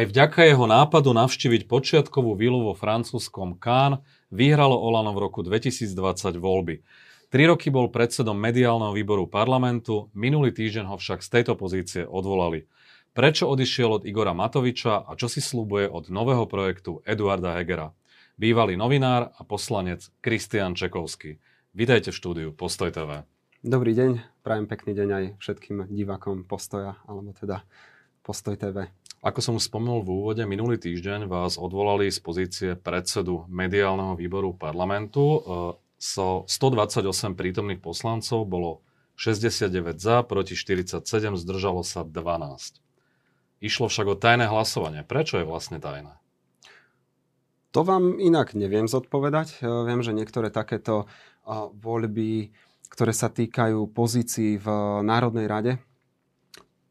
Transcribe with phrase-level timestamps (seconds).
[0.00, 4.00] Aj vďaka jeho nápadu navštíviť počiatkovú vilu vo francúzskom Cannes
[4.32, 6.80] vyhralo Olano v roku 2020 voľby.
[7.28, 12.64] Tri roky bol predsedom mediálneho výboru parlamentu, minulý týždeň ho však z tejto pozície odvolali.
[13.12, 17.92] Prečo odišiel od Igora Matoviča a čo si slúbuje od nového projektu Eduarda Hegera?
[18.40, 21.36] Bývalý novinár a poslanec Kristian Čekovský.
[21.76, 23.28] Vítajte v štúdiu Postoj TV.
[23.60, 27.68] Dobrý deň, prajem pekný deň aj všetkým divákom Postoja, alebo teda
[28.24, 28.88] Postoj TV.
[29.20, 35.44] Ako som spomenul v úvode, minulý týždeň vás odvolali z pozície predsedu mediálneho výboru parlamentu.
[36.00, 38.80] So 128 prítomných poslancov bolo
[39.20, 41.04] 69 za, proti 47,
[41.36, 42.80] zdržalo sa 12.
[43.60, 45.04] Išlo však o tajné hlasovanie.
[45.04, 46.16] Prečo je vlastne tajné?
[47.76, 49.60] To vám inak neviem zodpovedať.
[49.60, 51.04] Viem, že niektoré takéto
[51.76, 52.56] voľby,
[52.88, 54.66] ktoré sa týkajú pozícií v
[55.04, 55.76] Národnej rade,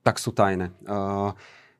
[0.05, 0.69] tak sú tajné.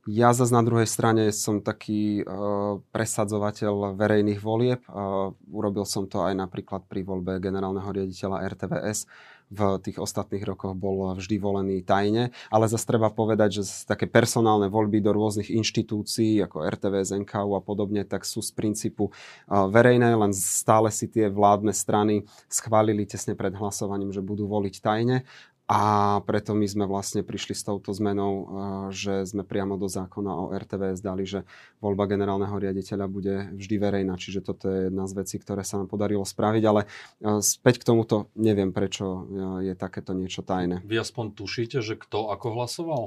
[0.10, 4.82] Ja zase na druhej strane som taký uh, presadzovateľ verejných volieb.
[4.90, 9.06] Uh, urobil som to aj napríklad pri voľbe generálneho riaditeľa RTVS.
[9.54, 14.70] V tých ostatných rokoch bol vždy volený tajne, ale zase treba povedať, že také personálne
[14.70, 20.10] voľby do rôznych inštitúcií, ako RTVS, NKU a podobne, tak sú z princípu uh, verejné,
[20.18, 25.22] len stále si tie vládne strany schválili tesne pred hlasovaním, že budú voliť tajne
[25.70, 25.82] a
[26.26, 28.46] preto my sme vlastne prišli s touto zmenou, eh,
[28.90, 31.46] že sme priamo do zákona o RTVS dali, že
[31.78, 34.18] voľba generálneho riaditeľa bude vždy verejná.
[34.18, 37.88] Čiže toto je jedna z vecí, ktoré sa nám podarilo spraviť, ale eh, späť k
[37.94, 40.82] tomuto neviem, prečo eh, je takéto niečo tajné.
[40.90, 43.04] Vy aspoň tušíte, že kto ako hlasoval?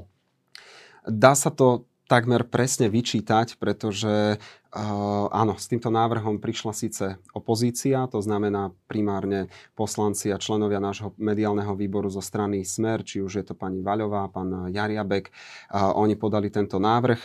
[1.02, 8.04] Dá sa to takmer presne vyčítať, pretože uh, áno, s týmto návrhom prišla síce opozícia,
[8.12, 13.44] to znamená primárne poslanci a členovia nášho mediálneho výboru zo strany Smer, či už je
[13.48, 17.20] to pani Vaľová, pán Jariabek, uh, oni podali tento návrh.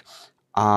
[0.56, 0.68] A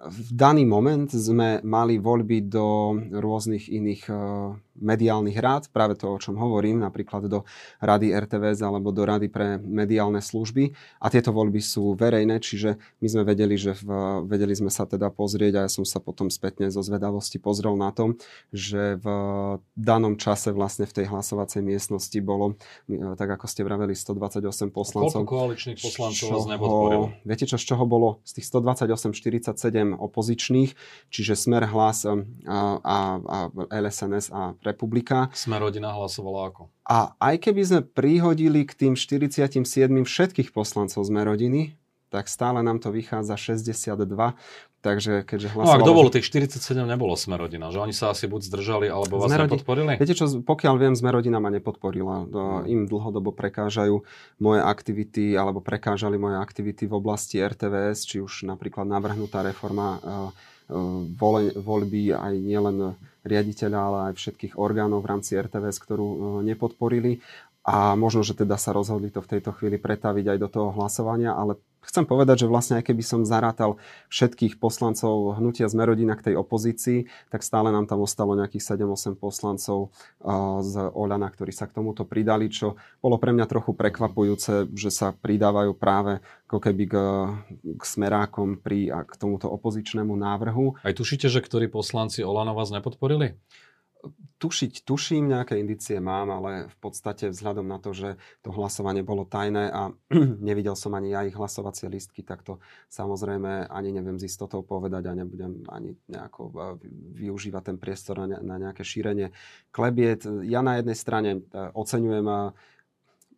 [0.00, 6.18] v daný moment sme mali voľby do rôznych iných uh, mediálnych rád, práve to, o
[6.18, 7.44] čom hovorím, napríklad do
[7.84, 10.72] Rady RTVS alebo do Rady pre mediálne služby.
[10.98, 15.12] A tieto voľby sú verejné, čiže my sme vedeli, že v, vedeli sme sa teda
[15.12, 18.16] pozrieť a ja som sa potom spätne zo zvedavosti pozrel na tom,
[18.50, 19.06] že v
[19.76, 22.56] danom čase vlastne v tej hlasovacej miestnosti bolo,
[22.88, 25.20] tak ako ste vraveli, 128 poslancov.
[25.22, 27.06] Koľko koaličných poslancov vás nepodporilo?
[27.28, 28.24] Viete čo, z čoho bolo?
[28.24, 30.70] Z tých 128, 47 opozičných,
[31.12, 32.14] čiže Smer, Hlas a,
[32.80, 33.38] a, a
[33.68, 35.26] LSNS a pre republika.
[35.34, 36.70] Sme rodina hlasovala ako?
[36.86, 39.58] A aj keby sme prihodili k tým 47
[40.06, 41.74] všetkých poslancov sme rodiny,
[42.10, 44.06] tak stále nám to vychádza 62.
[44.80, 45.76] Takže keďže hlasovalo...
[45.76, 48.88] No ak to bolo, tých 47 nebolo sme rodina, že oni sa asi buď zdržali,
[48.88, 49.52] alebo vás Zmerodi...
[49.52, 49.92] nepodporili?
[50.00, 52.24] Viete čo, pokiaľ viem, sme rodina ma nepodporila.
[52.24, 52.64] Hmm.
[52.64, 54.00] Im dlhodobo prekážajú
[54.40, 60.32] moje aktivity, alebo prekážali moje aktivity v oblasti RTVS, či už napríklad navrhnutá reforma uh,
[61.60, 66.16] voľby aj nielen riaditeľa, ale aj všetkých orgánov v rámci RTVS, ktorú e,
[66.48, 67.20] nepodporili.
[67.60, 71.36] A možno, že teda sa rozhodli to v tejto chvíli pretaviť aj do toho hlasovania,
[71.36, 73.80] ale chcem povedať, že vlastne aj keby som zarátal
[74.12, 79.16] všetkých poslancov hnutia z Merodina k tej opozícii, tak stále nám tam ostalo nejakých 7-8
[79.16, 79.90] poslancov
[80.60, 85.12] z Oľana, ktorí sa k tomuto pridali, čo bolo pre mňa trochu prekvapujúce, že sa
[85.16, 86.20] pridávajú práve
[86.50, 86.94] ako keby k,
[87.78, 90.78] k smerákom pri a k tomuto opozičnému návrhu.
[90.82, 93.38] Aj tušíte, že ktorí poslanci Olano vás nepodporili?
[94.40, 99.28] Tušiť, tuším, nejaké indície mám, ale v podstate vzhľadom na to, že to hlasovanie bolo
[99.28, 99.92] tajné a
[100.48, 102.56] nevidel som ani ja ich hlasovacie listky, tak to
[102.88, 106.52] samozrejme ani neviem z istotou povedať a nebudem ani nejako e,
[107.20, 109.28] využívať ten priestor na, nejaké šírenie
[109.68, 110.24] klebiet.
[110.48, 111.40] Ja na jednej strane e,
[111.76, 112.36] oceňujem e,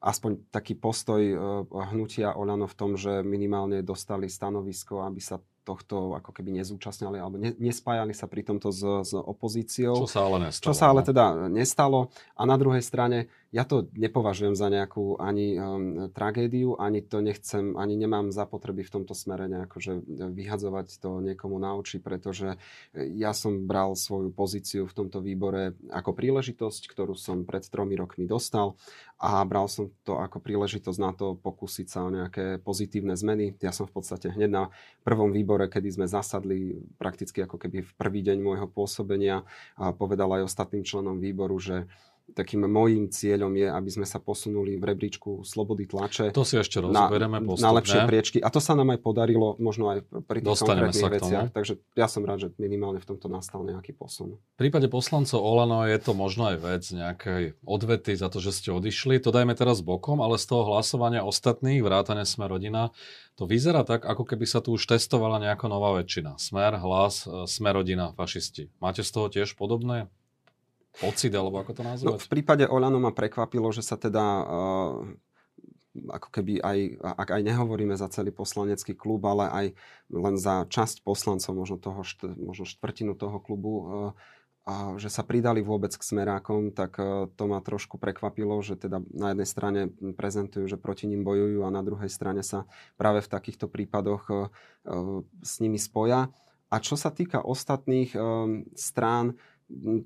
[0.03, 1.23] aspoň taký postoj
[1.95, 7.39] hnutia Oľano v tom, že minimálne dostali stanovisko, aby sa tohto ako keby nezúčastňali alebo
[7.39, 9.95] ne, nespájali sa pri tomto s, s opozíciou.
[9.95, 10.67] Čo sa ale nestalo.
[10.67, 11.07] Čo sa ale no.
[11.07, 11.99] teda nestalo.
[12.35, 17.77] A na druhej strane ja to nepovažujem za nejakú ani um, tragédiu, ani to nechcem,
[17.77, 22.57] ani nemám zapotreby v tomto smere nejako, že vyhadzovať to niekomu na oči, pretože
[22.97, 28.25] ja som bral svoju pozíciu v tomto výbore ako príležitosť, ktorú som pred tromi rokmi
[28.25, 28.73] dostal
[29.21, 33.53] a bral som to ako príležitosť na to pokúsiť sa o nejaké pozitívne zmeny.
[33.61, 34.65] Ja som v podstate hneď na
[35.05, 39.45] prvom výbore, kedy sme zasadli prakticky ako keby v prvý deň môjho pôsobenia
[39.77, 41.85] a povedal aj ostatným členom výboru, že
[42.33, 46.33] takým môjim cieľom je, aby sme sa posunuli v rebríčku slobody tlače.
[46.33, 47.69] To si ešte rozoberieme na, postupne.
[47.69, 48.39] Na lepšie priečky.
[48.41, 51.49] A to sa nám aj podarilo možno aj pri tých Dostaneme konkrétnych veciach.
[51.53, 54.41] Takže ja som rád, že minimálne v tomto nastal nejaký posun.
[54.57, 58.69] V prípade poslancov Olano je to možno aj vec nejakej odvety za to, že ste
[58.73, 59.21] odišli.
[59.23, 62.91] To dajme teraz bokom, ale z toho hlasovania ostatných, vrátane Sme rodina,
[63.37, 66.37] to vyzerá tak, ako keby sa tu už testovala nejaká nová väčšina.
[66.37, 68.69] Smer, hlas, e, Sme rodina, fašisti.
[68.79, 70.09] Máte z toho tiež podobné
[71.01, 72.07] pocit, alebo ako to nazvať?
[72.09, 74.93] No, v prípade Olano ma prekvapilo, že sa teda uh,
[75.93, 79.67] ako keby aj, ak aj nehovoríme za celý poslanecký klub, ale aj
[80.13, 82.05] len za časť poslancov, možno, toho,
[82.41, 84.13] možno štvrtinu toho klubu, uh,
[84.63, 89.03] a že sa pridali vôbec k smerákom, tak uh, to ma trošku prekvapilo, že teda
[89.11, 89.81] na jednej strane
[90.15, 94.51] prezentujú, že proti ním bojujú a na druhej strane sa práve v takýchto prípadoch
[95.43, 96.31] s nimi spoja.
[96.73, 98.17] A čo sa týka ostatných
[98.73, 99.37] strán,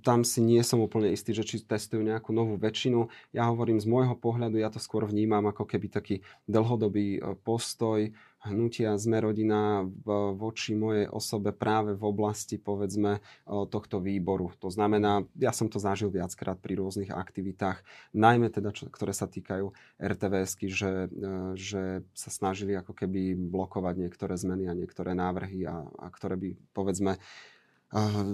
[0.03, 3.11] tam si nie som úplne istý, že či testujú nejakú novú väčšinu.
[3.35, 8.11] Ja hovorím z môjho pohľadu, ja to skôr vnímam ako keby taký dlhodobý e, postoj
[8.47, 9.83] hnutia sme rodina
[10.39, 14.55] voči mojej osobe práve v oblasti povedzme e, tohto výboru.
[14.63, 17.83] To znamená, ja som to zažil viackrát pri rôznych aktivitách,
[18.15, 21.29] najmä teda, čo, ktoré sa týkajú RTVSky, že, e,
[21.59, 26.49] že sa snažili ako keby blokovať niektoré zmeny a niektoré návrhy a, a ktoré by
[26.71, 27.19] povedzme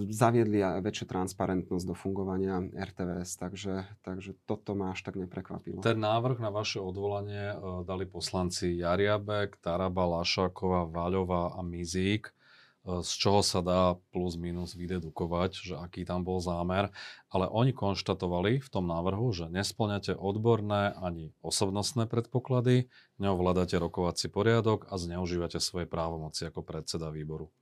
[0.08, 5.84] zaviedli aj väčšiu transparentnosť do fungovania RTVS, takže, takže toto ma až tak neprekvapilo.
[5.84, 13.04] Ten návrh na vaše odvolanie uh, dali poslanci Jariabek, Taraba, Lašáková, Vaľová a Mizík, uh,
[13.04, 16.88] z čoho sa dá plus minus vydedukovať, že aký tam bol zámer,
[17.28, 22.88] ale oni konštatovali v tom návrhu, že nesplňate odborné ani osobnostné predpoklady,
[23.20, 27.52] neovládate rokovací poriadok a zneužívate svoje právomoci ako predseda výboru.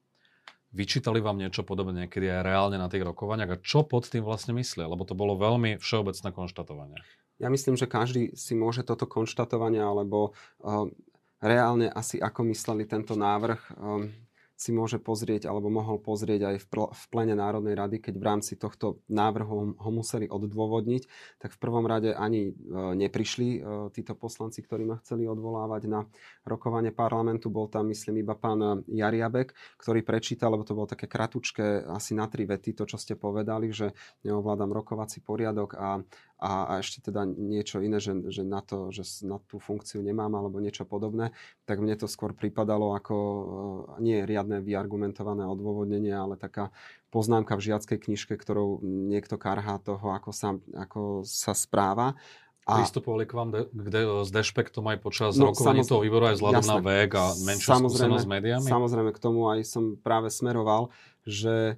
[0.70, 4.55] Vyčítali vám niečo podobné niekedy aj reálne na tých rokovaniach a čo pod tým vlastne
[4.55, 4.87] myslia?
[4.87, 6.99] Lebo to bolo veľmi všeobecné konštatovanie.
[7.43, 10.87] Ja myslím, že každý si môže toto konštatovanie alebo uh,
[11.43, 13.61] reálne asi ako mysleli tento návrh.
[13.81, 14.14] Um,
[14.61, 18.27] si môže pozrieť alebo mohol pozrieť aj v, pl- v plene Národnej rady, keď v
[18.29, 21.03] rámci tohto návrhu ho museli odôvodniť,
[21.41, 22.53] tak v prvom rade ani e,
[23.01, 23.59] neprišli e,
[23.97, 26.05] títo poslanci, ktorí ma chceli odvolávať na
[26.45, 27.49] rokovanie parlamentu.
[27.49, 32.29] Bol tam, myslím, iba pán Jariabek, ktorý prečítal, lebo to bolo také kratučké, asi na
[32.29, 33.97] tri vety, to, čo ste povedali, že
[34.29, 36.05] neovládam rokovací poriadok a
[36.41, 40.33] a, a ešte teda niečo iné, že, že, na to, že na tú funkciu nemám
[40.33, 41.37] alebo niečo podobné,
[41.69, 43.45] tak mne to skôr pripadalo ako uh,
[44.01, 46.73] nie riadne vyargumentované odôvodnenie, ale taká
[47.13, 52.17] poznámka v žiackej knižke, ktorou niekto karhá toho, ako sa, ako sa správa.
[52.65, 52.81] A...
[52.81, 56.65] Pristupovali k vám de, de, s dešpektom aj počas no, rokovaní toho výboru aj vzhľadom
[56.65, 58.69] na vek a menšiu skúsenosť s médiami?
[58.69, 60.89] Samozrejme, k tomu aj som práve smeroval,
[61.27, 61.77] že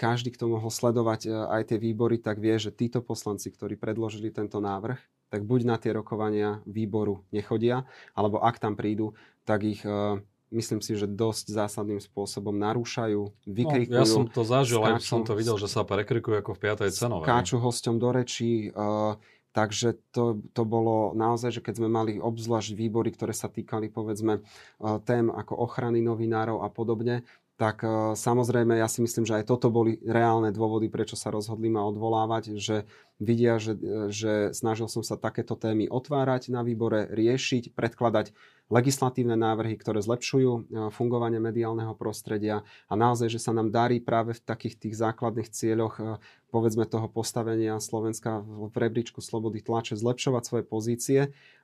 [0.00, 4.32] každý, kto mohol sledovať e, aj tie výbory, tak vie, že títo poslanci, ktorí predložili
[4.32, 4.96] tento návrh,
[5.28, 7.84] tak buď na tie rokovania výboru nechodia,
[8.16, 9.12] alebo ak tam prídu,
[9.44, 10.20] tak ich e,
[10.52, 13.96] myslím si, že dosť zásadným spôsobom narúšajú, vykrikujú.
[13.96, 16.60] No, ja som to zažil, skáču, aj som to videl, že sa prekrikujú ako v
[16.72, 16.92] 5.
[16.92, 17.26] cenovej.
[17.26, 19.16] Skáču hosťom do rečí, uh,
[19.56, 24.40] takže to, to bolo naozaj, že keď sme mali obzvlášť výbory, ktoré sa týkali povedzme
[24.40, 27.24] uh, tém ako ochrany novinárov a podobne,
[27.62, 31.70] tak e, samozrejme ja si myslím, že aj toto boli reálne dôvody, prečo sa rozhodli
[31.70, 32.90] ma odvolávať, že
[33.22, 38.34] vidia, že, e, že snažil som sa takéto témy otvárať na výbore, riešiť, predkladať
[38.66, 40.60] legislatívne návrhy, ktoré zlepšujú e,
[40.90, 42.66] fungovanie mediálneho prostredia.
[42.90, 46.18] A naozaj, že sa nám darí práve v takých tých základných cieľoch
[46.50, 51.20] povedzme toho postavenia Slovenska v rebríčku slobody tlače zlepšovať svoje pozície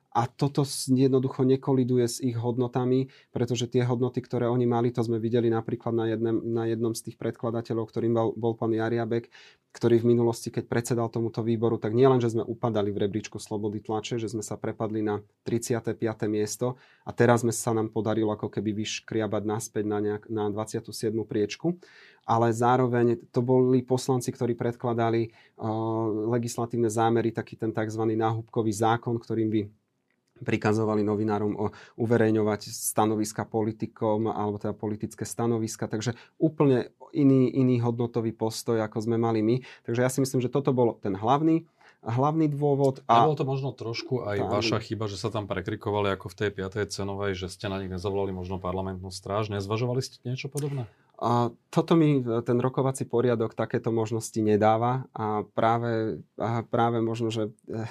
[0.09, 5.21] a toto jednoducho nekoliduje s ich hodnotami, pretože tie hodnoty, ktoré oni mali, to sme
[5.21, 9.29] videli napríklad na, jednem, na jednom z tých predkladateľov, ktorým bol, bol pán Jariabek,
[9.69, 13.77] ktorý v minulosti, keď predsedal tomuto výboru, tak nielen, že sme upadali v rebríčku slobody
[13.85, 15.93] tlače, že sme sa prepadli na 35.
[16.25, 21.13] miesto a teraz sme sa nám podarilo ako keby vyškriabať naspäť na, nejak, na 27.
[21.21, 21.77] priečku,
[22.25, 28.09] ale zároveň to boli poslanci, ktorí predkladali uh, legislatívne zámery, taký ten tzv.
[28.09, 29.61] náhubkový zákon, ktorým by
[30.43, 31.65] prikazovali novinárom o
[31.99, 39.17] uverejňovať stanoviska politikom alebo teda politické stanoviska, takže úplne iný, iný hodnotový postoj, ako sme
[39.17, 39.55] mali my.
[39.85, 41.65] Takže ja si myslím, že toto bol ten hlavný
[41.99, 43.03] hlavný dôvod.
[43.11, 46.35] A bolo to možno trošku aj tá, vaša chyba, že sa tam prekrikovali ako v
[46.35, 46.95] tej 5.
[46.95, 49.51] cenovej, že ste na nich nezavolali možno parlamentnú stráž.
[49.51, 50.87] Nezvažovali ste niečo podobné?
[51.19, 57.51] A toto mi ten rokovací poriadok takéto možnosti nedáva a práve, a práve možno, že
[57.67, 57.83] eh,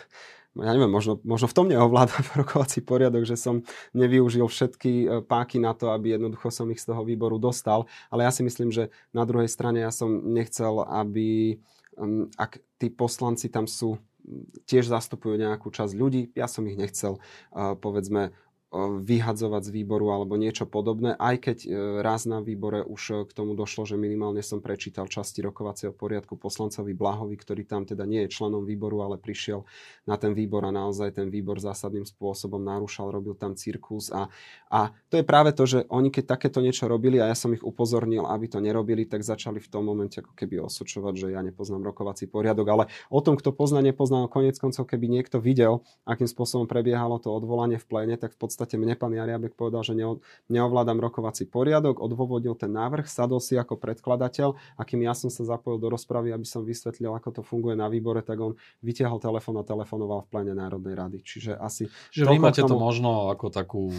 [0.62, 3.62] ja neviem, možno, možno v tom neovládam rokovací poriadok, že som
[3.94, 8.26] nevyužil všetky e, páky na to, aby jednoducho som ich z toho výboru dostal, ale
[8.26, 11.58] ja si myslím, že na druhej strane ja som nechcel, aby
[11.98, 13.98] um, ak tí poslanci tam sú
[14.68, 16.36] tiež zastupujú nejakú časť ľudí.
[16.36, 17.16] Ja som ich nechcel,
[17.54, 18.36] povedzme,
[18.76, 21.68] vyhadzovať z výboru alebo niečo podobné, aj keď e,
[22.04, 26.36] raz na výbore už e, k tomu došlo, že minimálne som prečítal časti rokovacieho poriadku
[26.36, 29.64] poslancovi Blahovi, ktorý tam teda nie je členom výboru, ale prišiel
[30.04, 34.28] na ten výbor a naozaj ten výbor zásadným spôsobom narúšal, robil tam cirkus a,
[34.68, 37.64] a to je práve to, že oni keď takéto niečo robili a ja som ich
[37.64, 41.88] upozornil, aby to nerobili, tak začali v tom momente ako keby osočovať, že ja nepoznám
[41.88, 46.68] rokovací poriadok, ale o tom, kto pozná, nepozná, konec koncov, keby niekto videl, akým spôsobom
[46.68, 49.94] prebiehalo to odvolanie v pléne, tak v podstate podstate mne pán Jariabek povedal, že
[50.50, 55.46] neovládam rokovací poriadok, odôvodnil ten návrh, sadol si ako predkladateľ a kým ja som sa
[55.46, 59.62] zapojil do rozpravy, aby som vysvetlil, ako to funguje na výbore, tak on vytiahol telefón
[59.62, 61.18] a telefonoval v plene Národnej rady.
[61.22, 61.86] Čiže asi...
[62.10, 62.74] Čiže vy máte tomu...
[62.74, 63.94] to možno ako takú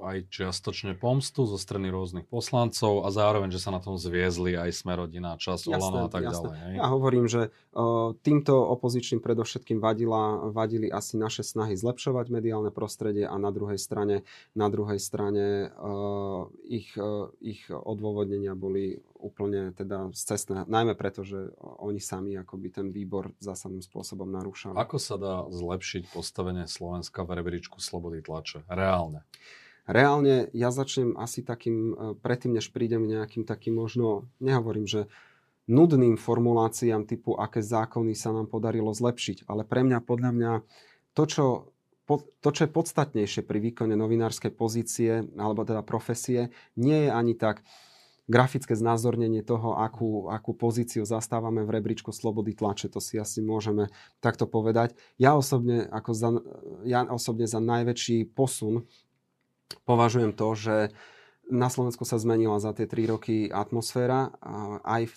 [0.00, 4.72] aj čiastočne pomstu zo strany rôznych poslancov a zároveň, že sa na tom zviezli aj
[4.72, 6.34] Smerodina, časť Olano a tak jasné.
[6.34, 6.56] ďalej.
[6.56, 6.74] Hej?
[6.80, 7.42] Ja hovorím, že
[7.76, 13.76] uh, týmto opozičným predovšetkým vadila, vadili asi naše snahy zlepšovať mediálne prostredie a na druhej
[13.76, 14.24] strane strane,
[14.56, 21.52] na druhej strane uh, ich, uh, ich odôvodnenia boli úplne teda cestné, najmä preto, že
[21.60, 24.80] oni sami akoby ten výbor zásadným spôsobom narúšali.
[24.80, 28.64] Ako sa dá zlepšiť postavenie Slovenska v rebríčku slobody tlače?
[28.72, 29.28] Reálne.
[29.84, 35.10] Reálne ja začnem asi takým, e, predtým než prídem nejakým takým možno, nehovorím, že
[35.66, 39.50] nudným formuláciám typu, aké zákony sa nám podarilo zlepšiť.
[39.50, 40.52] Ale pre mňa, podľa mňa,
[41.12, 41.44] to, čo
[42.18, 47.62] to, čo je podstatnejšie pri výkone novinárskej pozície alebo teda profesie, nie je ani tak
[48.30, 52.86] grafické znázornenie toho, akú, akú pozíciu zastávame v rebríčku slobody tlače.
[52.94, 53.90] To si asi môžeme
[54.22, 54.94] takto povedať.
[55.18, 56.30] Ja osobne, ako za,
[56.86, 58.86] ja osobne za najväčší posun
[59.82, 60.76] považujem to, že
[61.50, 64.30] na Slovensku sa zmenila za tie tri roky atmosféra
[64.86, 65.14] aj v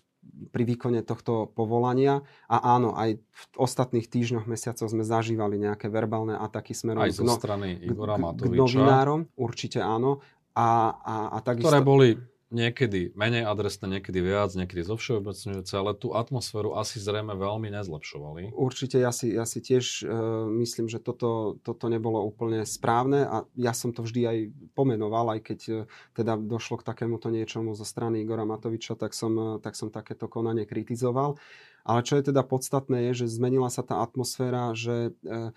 [0.50, 2.26] pri výkone tohto povolania.
[2.50, 7.24] A áno, aj v ostatných týždňoch, mesiacoch sme zažívali nejaké verbálne ataky smerom aj zo
[7.24, 8.54] no, strany Igora Matoviča.
[8.54, 10.20] K novinárom, určite áno.
[10.54, 11.70] A, a, a takisto...
[11.70, 12.10] Ktoré boli
[12.54, 18.54] niekedy menej adresné, niekedy viac, niekedy zo všeobecňujúce, ale tú atmosféru asi zrejme veľmi nezlepšovali.
[18.54, 23.44] Určite ja si, ja si tiež uh, myslím, že toto, toto nebolo úplne správne a
[23.58, 24.38] ja som to vždy aj
[24.78, 25.78] pomenoval, aj keď uh,
[26.14, 30.30] teda došlo k takémuto niečomu zo strany Igora Matoviča, tak som, uh, tak som takéto
[30.30, 31.42] konanie kritizoval.
[31.84, 35.52] Ale čo je teda podstatné, je, že zmenila sa tá atmosféra, že e,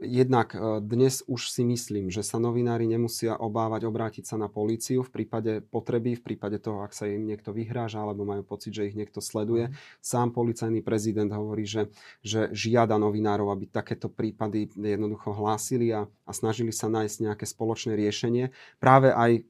[0.00, 5.04] jednak e, dnes už si myslím, že sa novinári nemusia obávať obrátiť sa na políciu
[5.04, 8.88] v prípade potreby, v prípade toho, ak sa im niekto vyhráža alebo majú pocit, že
[8.88, 9.68] ich niekto sleduje.
[9.68, 9.72] Mhm.
[10.00, 11.92] Sám policajný prezident hovorí, že,
[12.24, 18.00] že žiada novinárov, aby takéto prípady jednoducho hlásili a, a snažili sa nájsť nejaké spoločné
[18.00, 18.48] riešenie.
[18.80, 19.44] Práve aj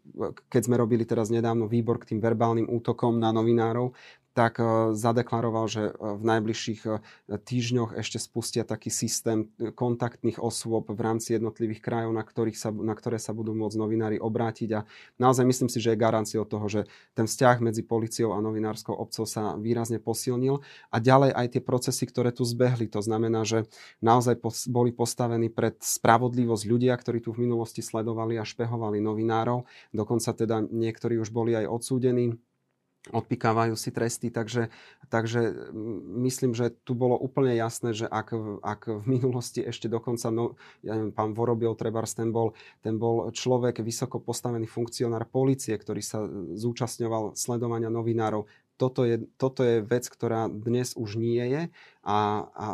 [0.50, 3.95] keď sme robili teraz nedávno výbor k tým verbálnym útokom na novinárov,
[4.37, 7.00] tak e, zadeklaroval, že e, v najbližších e,
[7.40, 12.93] týždňoch ešte spustia taký systém kontaktných osôb v rámci jednotlivých krajov, na, ktorých sa, na
[12.93, 14.71] ktoré sa budú môcť novinári obrátiť.
[14.76, 14.85] A
[15.16, 16.85] naozaj myslím si, že je garanciou toho, že
[17.16, 20.61] ten vzťah medzi policiou a novinárskou obcov sa výrazne posilnil.
[20.93, 22.93] A ďalej aj tie procesy, ktoré tu zbehli.
[22.93, 23.64] To znamená, že
[24.05, 24.37] naozaj
[24.69, 29.64] boli postavení pred spravodlivosť ľudia, ktorí tu v minulosti sledovali a špehovali novinárov.
[29.97, 32.37] Dokonca teda niektorí už boli aj odsúdení
[33.15, 34.73] odpikávajú si tresty, takže,
[35.07, 35.55] takže
[36.27, 40.99] myslím, že tu bolo úplne jasné, že ak, ak v minulosti ešte dokonca, no, ja
[40.99, 46.27] neviem, pán Vorobil Trebars, ten bol, ten bol človek, vysoko postavený funkcionár policie, ktorý sa
[46.57, 48.47] zúčastňoval sledovania novinárov,
[48.77, 51.63] toto je, toto je vec, ktorá dnes už nie je
[52.07, 52.67] a, a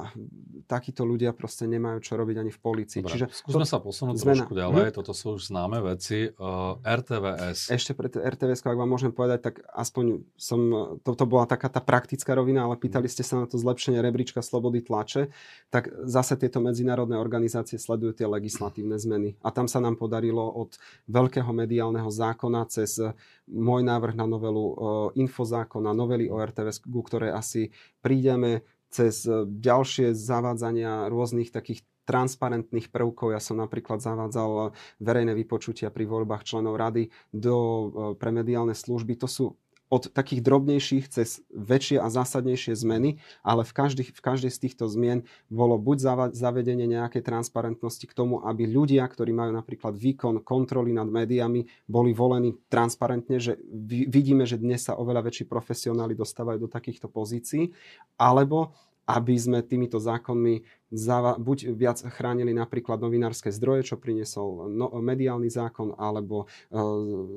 [0.68, 3.00] takíto ľudia proste nemajú čo robiť ani v policii.
[3.00, 4.44] Dobre, Čiže skúsme to, sa posunúť zmena.
[4.44, 4.94] trošku ďalej, hm?
[5.00, 6.28] toto sú už známe veci.
[6.36, 7.72] Uh, RTVS.
[7.72, 10.60] Ešte pre RTVS, ak vám môžem povedať, tak aspoň som,
[11.00, 14.84] toto bola taká tá praktická rovina, ale pýtali ste sa na to zlepšenie rebríčka slobody
[14.84, 15.32] tlače,
[15.72, 19.40] tak zase tieto medzinárodné organizácie sledujú tie legislatívne zmeny.
[19.40, 20.76] A tam sa nám podarilo od
[21.08, 23.00] veľkého mediálneho zákona cez
[23.48, 24.74] môj návrh na novelu uh,
[25.16, 27.72] infozákona, novely o RTVS, ku ktorej asi
[28.04, 28.60] prídeme,
[28.92, 33.32] cez e, ďalšie zavádzania rôznych takých transparentných prvkov.
[33.32, 37.86] Ja som napríklad zavádzal verejné vypočutia pri voľbách členov rady do, e,
[38.20, 39.16] pre mediálne služby.
[39.24, 39.44] To sú
[39.92, 44.88] od takých drobnejších cez väčšie a zásadnejšie zmeny, ale v, každý, v každej z týchto
[44.88, 50.96] zmien bolo buď zavedenie nejakej transparentnosti k tomu, aby ľudia, ktorí majú napríklad výkon kontroly
[50.96, 53.60] nad médiami, boli volení transparentne, že
[54.08, 57.76] vidíme, že dnes sa oveľa väčší profesionáli dostávajú do takýchto pozícií,
[58.16, 64.92] alebo aby sme týmito zákonmi zava- buď viac chránili napríklad novinárske zdroje, čo priniesol no,
[65.00, 66.78] mediálny zákon, alebo e,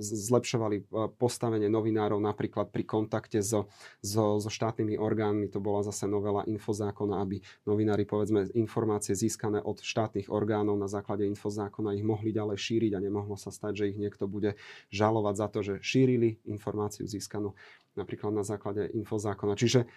[0.03, 0.84] zlepšovali e,
[1.15, 3.72] postavenie novinárov napríklad pri kontakte so,
[4.03, 5.48] so, so štátnymi orgánmi.
[5.55, 11.24] To bola zase novela infozákona, aby novinári povedzme informácie získané od štátnych orgánov na základe
[11.25, 14.60] infozákona ich mohli ďalej šíriť a nemohlo sa stať, že ich niekto bude
[14.91, 17.55] žalovať za to, že šírili informáciu získanú
[17.95, 19.55] napríklad na základe infozákona.
[19.55, 19.88] Čiže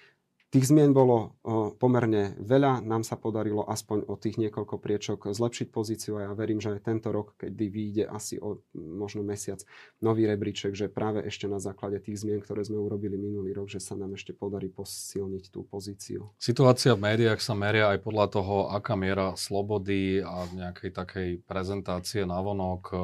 [0.48, 1.36] Tých zmien bolo
[1.76, 6.56] pomerne veľa, nám sa podarilo aspoň o tých niekoľko priečok zlepšiť pozíciu a ja verím,
[6.56, 9.60] že aj tento rok, kedy vyjde asi o možno mesiac
[10.00, 13.76] nový rebríček, že práve ešte na základe tých zmien, ktoré sme urobili minulý rok, že
[13.76, 16.32] sa nám ešte podarí posilniť tú pozíciu.
[16.40, 22.24] Situácia v médiách sa meria aj podľa toho, aká miera slobody a nejakej takej prezentácie
[22.24, 22.96] navonok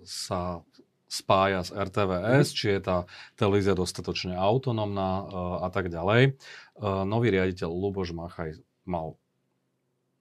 [0.00, 0.64] sa
[1.12, 2.56] spája s RTVS, mm.
[2.56, 2.96] či je tá
[3.36, 5.24] televízia dostatočne autonómna uh,
[5.60, 6.40] a tak ďalej.
[6.80, 8.56] Uh, nový riaditeľ Luboš Machaj
[8.88, 9.20] mal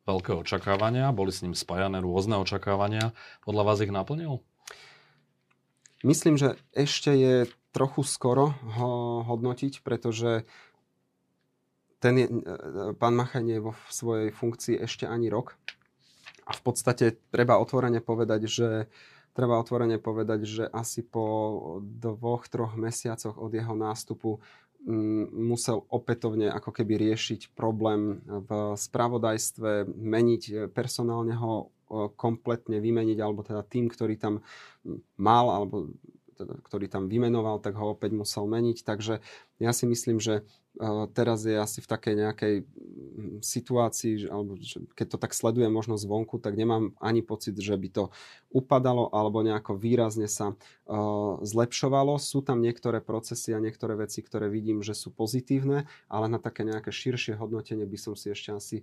[0.04, 3.16] veľké očakávania, boli s ním spájané rôzne očakávania.
[3.48, 4.44] Podľa vás ich naplnil?
[6.04, 7.36] Myslím, že ešte je
[7.72, 10.44] trochu skoro ho hodnotiť, pretože
[12.02, 12.42] ten je, e,
[12.98, 15.56] pán Machaj nie je vo svojej funkcii ešte ani rok.
[16.50, 22.48] A v podstate treba otvorene povedať, že uh, treba otvorene povedať, že asi po dvoch,
[22.48, 24.40] troch mesiacoch od jeho nástupu
[24.84, 31.72] mm, musel opätovne ako keby riešiť problém v spravodajstve, meniť personálne ho
[32.16, 34.40] kompletne vymeniť, alebo teda tým, ktorý tam
[35.20, 35.92] mal, alebo
[36.44, 38.84] ktorý tam vymenoval, tak ho opäť musel meniť.
[38.86, 39.20] Takže
[39.62, 40.46] ja si myslím, že
[41.12, 44.56] teraz je asi v takej nejakej mm, situácii, alebo
[44.96, 48.04] keď to tak sledujem možno zvonku, tak nemám ani pocit, že by to
[48.56, 50.56] upadalo alebo nejako výrazne sa
[51.44, 52.16] zlepšovalo.
[52.20, 56.64] Sú tam niektoré procesy a niektoré veci, ktoré vidím, že sú pozitívne, ale na také
[56.64, 58.78] nejaké širšie hodnotenie by som si ešte asi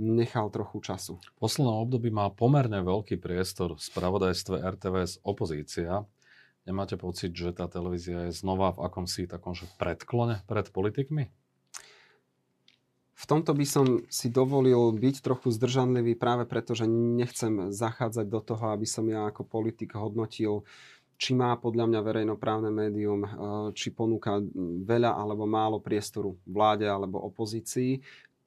[0.00, 1.20] nechal trochu času.
[1.36, 6.08] V poslednom období má pomerne veľký priestor v spravodajstve RTVS opozícia.
[6.68, 11.32] Nemáte pocit, že tá televízia je znova v akomsi takomže predklone pred politikmi?
[13.20, 18.40] V tomto by som si dovolil byť trochu zdržanlivý práve preto, že nechcem zachádzať do
[18.40, 20.64] toho, aby som ja ako politik hodnotil,
[21.20, 23.30] či má podľa mňa verejnoprávne médium, eh,
[23.76, 24.40] či ponúka
[24.88, 28.00] veľa alebo málo priestoru vláde alebo opozícii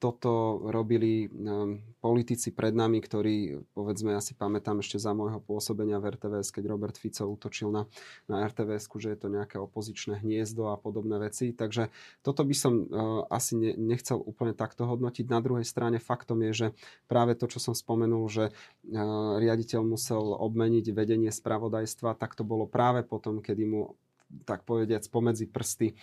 [0.04, 5.96] toto robili um, politici pred nami, ktorí, povedzme, ja si pamätám ešte za môjho pôsobenia
[5.96, 7.88] v RTVS, keď Robert Fico útočil na,
[8.28, 11.56] na RTVS, že je to nejaké opozičné hniezdo a podobné veci.
[11.56, 11.88] Takže
[12.20, 15.24] toto by som uh, asi ne, nechcel úplne takto hodnotiť.
[15.24, 16.66] Na druhej strane faktom je, že
[17.08, 22.68] práve to, čo som spomenul, že uh, riaditeľ musel obmeniť vedenie spravodajstva, tak to bolo
[22.68, 23.96] práve potom, kedy mu
[24.42, 25.94] tak povediac pomedzi prsty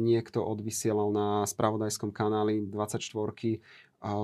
[0.00, 3.12] niekto odvysielal na spravodajskom kanáli 24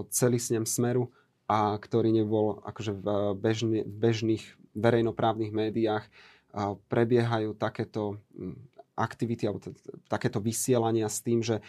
[0.09, 1.12] celý snem Smeru
[1.46, 3.07] a ktorý nebol akože v,
[3.38, 4.44] bežne, v bežných
[4.75, 6.09] verejnoprávnych médiách
[6.88, 8.16] prebiehajú takéto
[8.96, 9.61] aktivity alebo
[10.09, 11.61] takéto vysielania s tým, že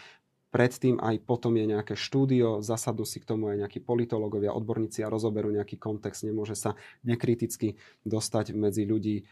[0.48, 5.12] predtým aj potom je nejaké štúdio, zasadnú si k tomu aj nejakí politológovia, odborníci a
[5.12, 6.72] rozoberú nejaký kontext, nemôže sa
[7.04, 7.76] nekriticky
[8.08, 9.28] dostať medzi ľudí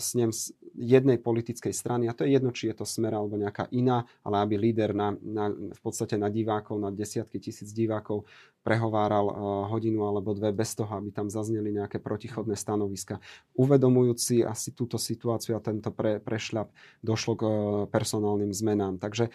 [0.00, 0.32] s ním
[0.76, 4.44] jednej politickej strany a to je jedno, či je to smer alebo nejaká iná, ale
[4.44, 8.24] aby líder na, na, v podstate na divákov, na desiatky tisíc divákov
[8.66, 9.30] prehováral
[9.70, 13.22] hodinu alebo dve bez toho, aby tam zazneli nejaké protichodné stanoviska.
[13.54, 17.42] Uvedomujúci asi túto situáciu a tento pre, prešľap došlo k
[17.94, 18.98] personálnym zmenám.
[18.98, 19.30] Takže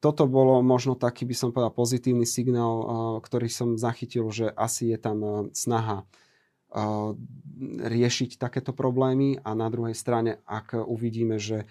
[0.00, 2.84] toto bolo možno taký, by som povedal, pozitívny signál,
[3.24, 5.18] ktorý som zachytil, že asi je tam
[5.56, 6.04] snaha
[7.80, 11.64] riešiť takéto problémy a na druhej strane, ak uvidíme, že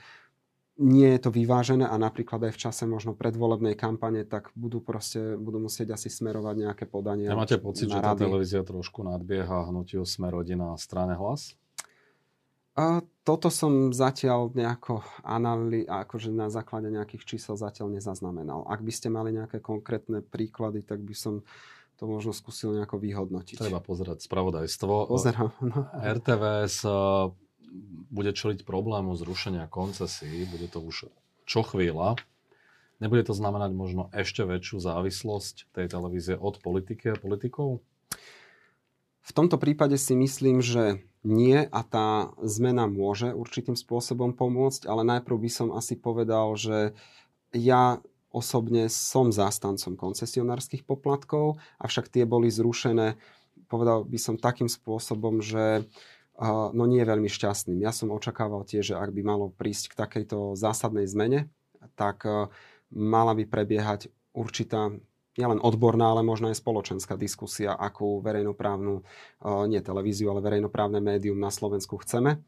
[0.76, 5.40] nie je to vyvážené a napríklad aj v čase možno predvolebnej kampane, tak budú proste,
[5.40, 7.32] budú musieť asi smerovať nejaké podanie.
[7.32, 11.56] Nemáte pocit, že tá televízia trošku nadbieha hnutiu Smer rodina a strane hlas?
[12.76, 18.70] A toto som zatiaľ nejako anali, akože na základe nejakých čísel zatiaľ nezaznamenal.
[18.70, 21.42] Ak by ste mali nejaké konkrétne príklady, tak by som
[21.98, 23.58] to možno skúsil nejako vyhodnotiť.
[23.58, 25.10] Treba pozerať spravodajstvo.
[25.10, 25.50] Pozerám.
[25.66, 25.90] No.
[25.98, 26.94] RTVS eh,
[28.14, 31.10] bude čeliť problému zrušenia koncesí, bude to už
[31.50, 32.22] čo chvíľa.
[33.02, 37.84] Nebude to znamenať možno ešte väčšiu závislosť tej televízie od politiky a politikov?
[39.26, 45.02] V tomto prípade si myslím, že nie a tá zmena môže určitým spôsobom pomôcť, ale
[45.02, 46.94] najprv by som asi povedal, že
[47.52, 53.18] ja osobne som zástancom koncesionárskych poplatkov, avšak tie boli zrušené,
[53.66, 55.88] povedal by som takým spôsobom, že
[56.76, 57.80] no nie veľmi šťastným.
[57.80, 61.48] Ja som očakával tiež, že ak by malo prísť k takejto zásadnej zmene,
[61.96, 62.28] tak
[62.92, 64.92] mala by prebiehať určitá
[65.36, 69.04] nielen odborná, ale možno aj spoločenská diskusia, akú verejnoprávnu,
[69.68, 72.40] nie televíziu, ale verejnoprávne médium na Slovensku chceme.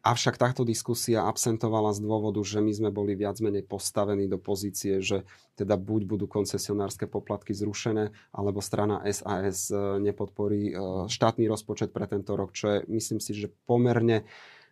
[0.00, 5.04] Avšak táto diskusia absentovala z dôvodu, že my sme boli viac menej postavení do pozície,
[5.04, 5.28] že
[5.60, 12.08] teda buď budú koncesionárske poplatky zrušené, alebo strana SAS e, nepodporí e, štátny rozpočet pre
[12.08, 14.24] tento rok, čo je, myslím si, že pomerne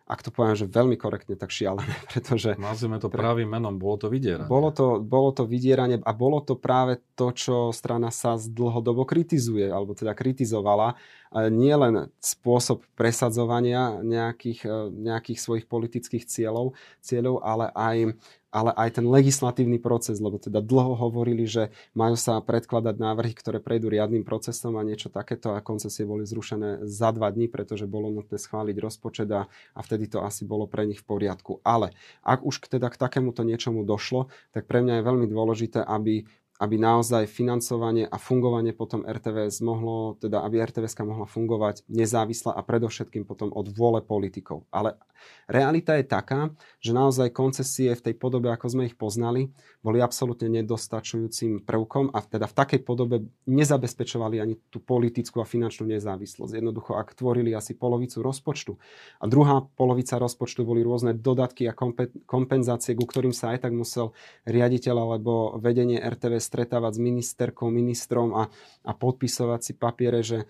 [0.09, 2.57] ak to poviem, že veľmi korektne, tak šialené, pretože...
[2.57, 4.49] Nazvime to pravým menom, bolo to vydieranie.
[4.49, 9.69] Bolo to, bolo to vydieranie a bolo to práve to, čo strana sa dlhodobo kritizuje,
[9.69, 10.97] alebo teda kritizovala.
[11.29, 16.73] Nie len spôsob presadzovania nejakých, e, nejakých svojich politických cieľov,
[17.05, 18.17] cieľov ale aj
[18.49, 23.61] ale aj ten legislatívny proces, lebo teda dlho hovorili, že majú sa predkladať návrhy, ktoré
[23.61, 28.09] prejdú riadnym procesom a niečo takéto a koncesie boli zrušené za dva dní, pretože bolo
[28.09, 31.61] nutné schváliť rozpočet a, a vtedy to asi bolo pre nich v poriadku.
[31.61, 31.93] Ale
[32.25, 36.25] ak už teda k takémuto niečomu došlo, tak pre mňa je veľmi dôležité, aby
[36.59, 42.59] aby naozaj financovanie a fungovanie potom RTVS mohlo, teda aby RTVS mohla fungovať nezávisle a
[42.59, 44.67] predovšetkým potom od vôle politikov.
[44.67, 44.99] Ale
[45.47, 46.51] realita je taká,
[46.83, 52.19] že naozaj koncesie v tej podobe, ako sme ich poznali, boli absolútne nedostačujúcim prvkom a
[52.19, 56.59] teda v takej podobe nezabezpečovali ani tú politickú a finančnú nezávislosť.
[56.59, 58.75] Jednoducho, ak tvorili asi polovicu rozpočtu
[59.23, 61.73] a druhá polovica rozpočtu boli rôzne dodatky a
[62.27, 64.11] kompenzácie, ku ktorým sa aj tak musel
[64.43, 68.49] riaditeľ alebo vedenie RTVS stretávať s ministerkou, ministrom a,
[68.81, 70.49] a podpisovať si papiere, že,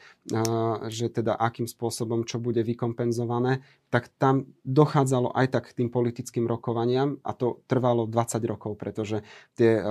[0.88, 3.60] že teda akým spôsobom čo bude vykompenzované,
[3.92, 9.28] tak tam dochádzalo aj tak k tým politickým rokovaniam a to trvalo 20 rokov, pretože,
[9.60, 9.84] tie,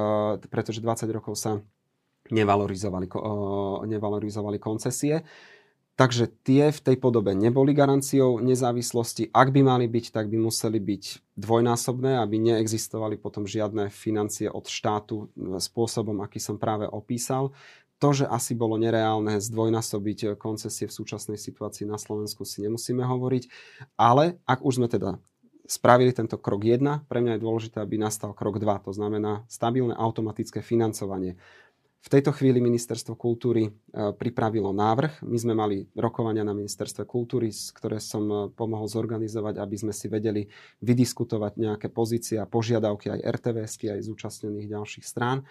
[0.49, 1.61] pretože 20 rokov sa
[2.33, 3.07] nevalorizovali,
[3.89, 5.25] nevalorizovali koncesie.
[5.99, 9.35] Takže tie v tej podobe neboli garanciou nezávislosti.
[9.35, 14.71] Ak by mali byť, tak by museli byť dvojnásobné, aby neexistovali potom žiadne financie od
[14.71, 15.27] štátu
[15.59, 17.51] spôsobom, aký som práve opísal.
[17.99, 23.51] To, že asi bolo nereálne zdvojnásobiť koncesie v súčasnej situácii na Slovensku si nemusíme hovoriť.
[23.99, 25.19] Ale ak už sme teda
[25.67, 29.99] spravili tento krok 1, pre mňa je dôležité, aby nastal krok 2, to znamená stabilné
[29.99, 31.37] automatické financovanie.
[31.99, 33.71] V tejto chvíli Ministerstvo kultúry e,
[34.15, 35.27] pripravilo návrh.
[35.27, 40.07] My sme mali rokovania na Ministerstve kultúry, ktoré som e, pomohol zorganizovať, aby sme si
[40.07, 40.47] vedeli
[40.79, 45.43] vydiskutovať nejaké pozície a požiadavky aj RTVSky, aj zúčastnených ďalších strán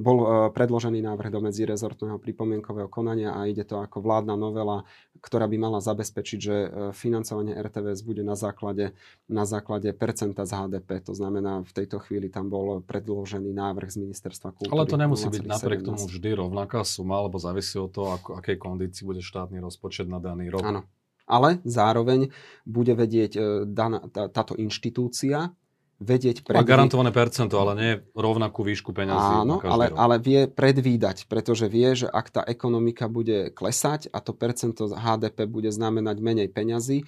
[0.00, 4.88] bol e, predložený návrh do medzirezortného pripomienkového konania a ide to ako vládna novela,
[5.20, 8.96] ktorá by mala zabezpečiť, že e, financovanie RTVS bude na základe,
[9.28, 11.04] na základe percenta z HDP.
[11.04, 14.72] To znamená, v tejto chvíli tam bol predložený návrh z ministerstva kultúry.
[14.72, 18.56] Ale to nemusí byť napriek tomu vždy rovnaká suma, alebo závisí od toho, ako, akej
[18.56, 20.64] kondícii bude štátny rozpočet na daný rok.
[20.64, 20.88] Áno.
[21.30, 22.34] Ale zároveň
[22.66, 25.54] bude vedieť e, daná, tá, táto inštitúcia,
[26.00, 26.64] vedieť predvídať.
[26.64, 29.44] A garantované percento, ale nie rovnakú výšku peňazí.
[29.44, 34.32] Áno, ale, ale vie predvídať, pretože vie, že ak tá ekonomika bude klesať a to
[34.32, 37.04] percento HDP bude znamenať menej peňazí,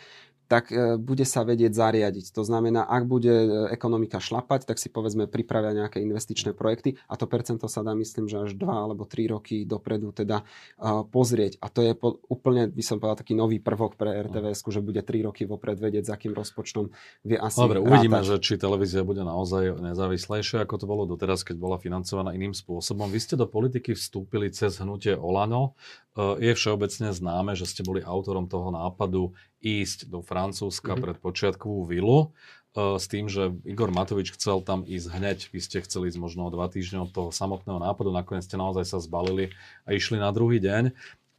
[0.52, 2.36] tak e, bude sa vedieť zariadiť.
[2.36, 7.16] To znamená, ak bude e, ekonomika šlapať, tak si povedzme pripravia nejaké investičné projekty a
[7.16, 11.56] to percento sa dá, myslím, že až 2 alebo 3 roky dopredu teda uh, pozrieť.
[11.64, 15.00] A to je po, úplne, by som povedal, taký nový prvok pre RTVS, že bude
[15.00, 16.92] 3 roky vopred vedieť, s akým rozpočtom
[17.24, 17.88] vie asi Dobre, rátať.
[17.88, 22.52] uvidíme, že či televízia bude naozaj nezávislejšia, ako to bolo doteraz, keď bola financovaná iným
[22.52, 23.08] spôsobom.
[23.08, 25.78] Vy ste do politiky vstúpili cez hnutie Olano.
[26.16, 31.04] Je všeobecne známe, že ste boli autorom toho nápadu ísť do Francúzska mm-hmm.
[31.06, 32.34] pred počiatkovú vilu
[32.74, 35.38] uh, s tým, že Igor Matovič chcel tam ísť hneď.
[35.54, 38.84] Vy ste chceli ísť možno o dva týždne od toho samotného nápadu, nakoniec ste naozaj
[38.84, 39.54] sa zbalili
[39.86, 40.92] a išli na druhý deň.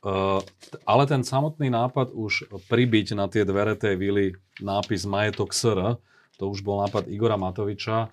[0.03, 0.43] Uh,
[0.83, 5.95] ale ten samotný nápad už pribiť na tie dvere tej vily nápis Majetok SR,
[6.35, 8.11] to už bol nápad Igora Matoviča.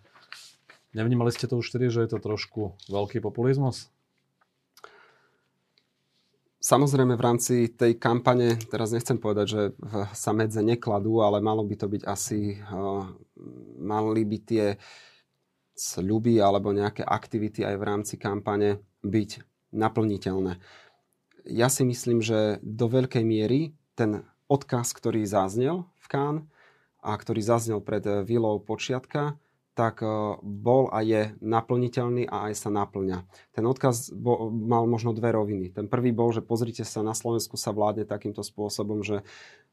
[0.94, 3.90] Nevnímali ste to už vtedy, že je to trošku veľký populizmus?
[6.60, 9.62] Samozrejme v rámci tej kampane, teraz nechcem povedať, že
[10.12, 13.08] sa medze nekladú, ale malo by to byť asi, uh,
[13.80, 14.66] mali by tie
[15.72, 19.30] sľuby alebo nejaké aktivity aj v rámci kampane byť
[19.72, 20.60] naplniteľné.
[21.48, 26.36] Ja si myslím, že do veľkej miery ten odkaz, ktorý zaznel v Kán
[27.00, 29.40] a ktorý zaznel pred vilou Počiatka,
[29.74, 30.08] tak e,
[30.42, 33.24] bol a je naplniteľný a aj sa naplňa.
[33.54, 35.70] Ten odkaz bol, mal možno dve roviny.
[35.70, 39.22] Ten prvý bol, že pozrite sa, na Slovensku sa vládne takýmto spôsobom, že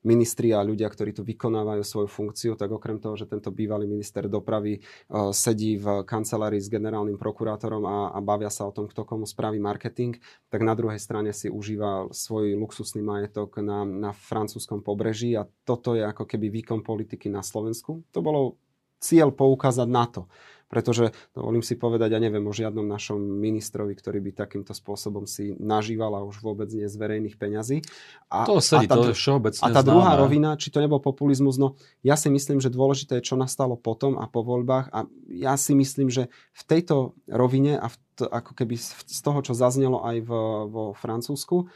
[0.05, 4.29] ministri a ľudia, ktorí tu vykonávajú svoju funkciu, tak okrem toho, že tento bývalý minister
[4.29, 9.03] dopravy uh, sedí v kancelárii s generálnym prokurátorom a, a bavia sa o tom, kto
[9.03, 10.21] komu spraví marketing,
[10.53, 15.97] tak na druhej strane si užíva svoj luxusný majetok na, na francúzskom pobreží a toto
[15.97, 18.05] je ako keby výkon politiky na Slovensku.
[18.13, 18.61] To bolo
[18.97, 20.25] cieľ poukázať na to,
[20.67, 25.55] Pretože, dovolím si povedať, ja neviem o žiadnom našom ministrovi, ktorý by takýmto spôsobom si
[25.55, 27.87] nažíval a už vôbec nie z verejných peňazí.
[28.27, 29.87] A, to sedí, a tá, to je všeobecne A tá známe.
[29.95, 33.79] druhá rovina, či to nebol populizmus, no ja si myslím, že dôležité je, čo nastalo
[33.79, 38.25] potom a po voľbách a ja si myslím, že v tejto rovine a v to,
[38.27, 40.31] ako keby z toho, čo zaznelo aj v,
[40.67, 41.69] vo Francúzsku,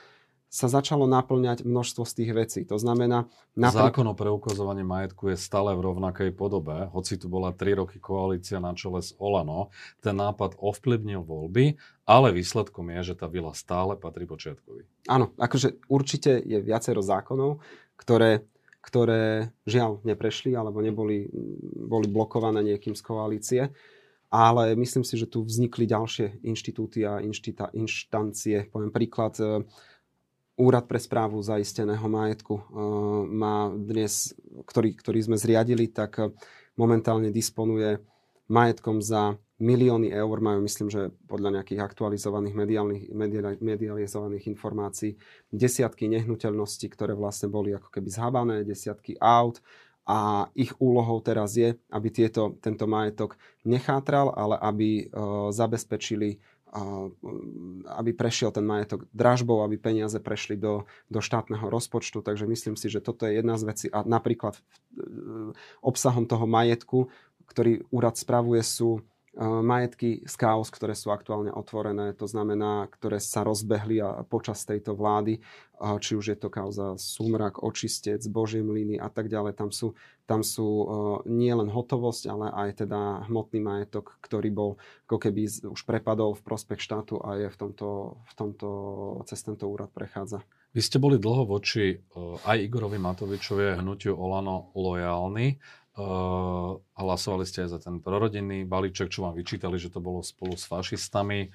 [0.52, 2.62] sa začalo naplňať množstvo z tých vecí.
[2.68, 3.32] To znamená...
[3.56, 3.96] Napríklad...
[3.96, 8.60] Zákon o preukazovaní majetku je stále v rovnakej podobe, hoci tu bola 3 roky koalícia
[8.60, 9.72] na čele s Olano.
[10.04, 15.08] Ten nápad ovplyvnil voľby, ale výsledkom je, že tá vila stále patrí počiatkovi.
[15.08, 17.64] Áno, akože určite je viacero zákonov,
[17.96, 18.44] ktoré,
[18.84, 21.32] ktoré žiaľ neprešli alebo neboli
[21.80, 23.64] boli blokované niekým z koalície
[24.32, 28.72] ale myslím si, že tu vznikli ďalšie inštitúty a inštita, inštancie.
[28.72, 29.68] Poviem príklad, e,
[30.60, 32.64] Úrad pre správu zaisteného majetku e,
[33.32, 34.36] má dnes,
[34.68, 36.36] ktorý, ktorý sme zriadili, tak e,
[36.76, 38.04] momentálne disponuje
[38.52, 43.04] majetkom za milióny eur, majú myslím, že podľa nejakých aktualizovaných mediálnych,
[43.62, 45.16] medializovaných informácií
[45.54, 49.62] desiatky nehnuteľností, ktoré vlastne boli ako keby zhabané, desiatky aut,
[50.02, 56.42] a ich úlohou teraz je, aby tieto, tento majetok nechátral, ale aby uh, zabezpečili,
[57.86, 62.24] aby prešiel ten majetok dražbou, aby peniaze prešli do, do štátneho rozpočtu.
[62.24, 63.88] Takže myslím si, že toto je jedna z vecí.
[63.92, 65.52] A napríklad uh,
[65.84, 67.12] obsahom toho majetku,
[67.52, 69.04] ktorý úrad spravuje, sú
[69.40, 74.92] majetky z chaos, ktoré sú aktuálne otvorené, to znamená, ktoré sa rozbehli a počas tejto
[74.92, 75.40] vlády,
[76.04, 79.96] či už je to kauza Sumrak, Očistec, Božie mlyny a tak ďalej, tam sú,
[80.28, 80.68] tam sú
[81.32, 84.72] nie len hotovosť, ale aj teda hmotný majetok, ktorý bol
[85.08, 88.68] ako keby už prepadol v prospech štátu a je v tomto, v tomto
[89.32, 90.44] cez tento úrad prechádza.
[90.72, 92.00] Vy ste boli dlho voči
[92.48, 95.60] aj Igorovi Matovičovi a hnutiu Olano lojálni.
[96.02, 100.58] Uh, hlasovali ste aj za ten prorodinný balíček, čo vám vyčítali, že to bolo spolu
[100.58, 101.54] s fašistami.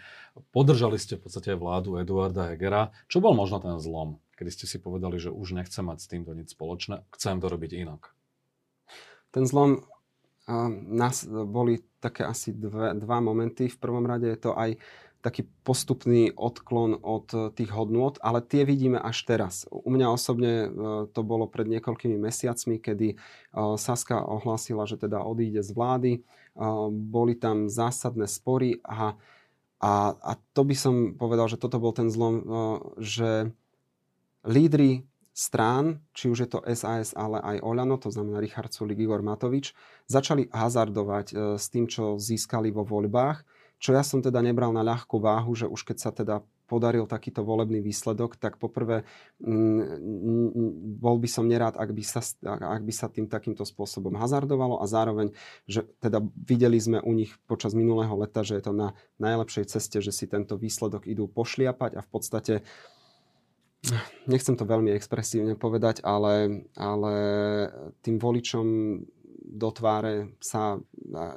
[0.54, 2.94] Podržali ste v podstate aj vládu Eduarda Hegera.
[3.11, 6.30] Čo bol možno ten zlom, kedy ste si povedali, že už nechcem mať s týmto
[6.30, 8.14] nič spoločné, chcem to robiť inak?
[9.35, 13.66] Ten zlom uh, nás boli také asi dve, dva momenty.
[13.66, 14.78] V prvom rade je to aj
[15.26, 19.66] taký postupný odklon od eh, tých hodnôt, ale tie vidíme až teraz.
[19.74, 20.68] U mňa osobne eh,
[21.10, 23.18] to bolo pred niekoľkými mesiacmi, kedy eh,
[23.74, 26.12] Saska ohlásila, že teda odíde z vlády.
[26.88, 29.12] Boli tam zásadné spory a,
[29.76, 32.40] a, a to by som povedal, že toto bol ten zlom,
[32.96, 33.52] že
[34.40, 35.04] lídry
[35.36, 39.76] strán, či už je to SAS, ale aj Oľano, to znamená Richard Sulik, Igor Matovič,
[40.08, 43.44] začali hazardovať s tým, čo získali vo voľbách
[43.76, 47.46] čo ja som teda nebral na ľahkú váhu, že už keď sa teda podaril takýto
[47.46, 49.06] volebný výsledok, tak poprvé
[49.38, 54.82] mm, bol by som nerád, ak by, sa, ak by sa tým takýmto spôsobom hazardovalo
[54.82, 55.30] a zároveň,
[55.70, 60.02] že teda videli sme u nich počas minulého leta, že je to na najlepšej ceste,
[60.02, 62.54] že si tento výsledok idú pošliapať a v podstate
[64.26, 67.14] nechcem to veľmi expresívne povedať, ale, ale
[68.02, 68.66] tým voličom
[69.46, 70.82] do tváre sa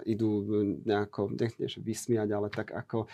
[0.03, 0.43] idú
[0.81, 3.05] nejako, nech vysmiať, ale tak ako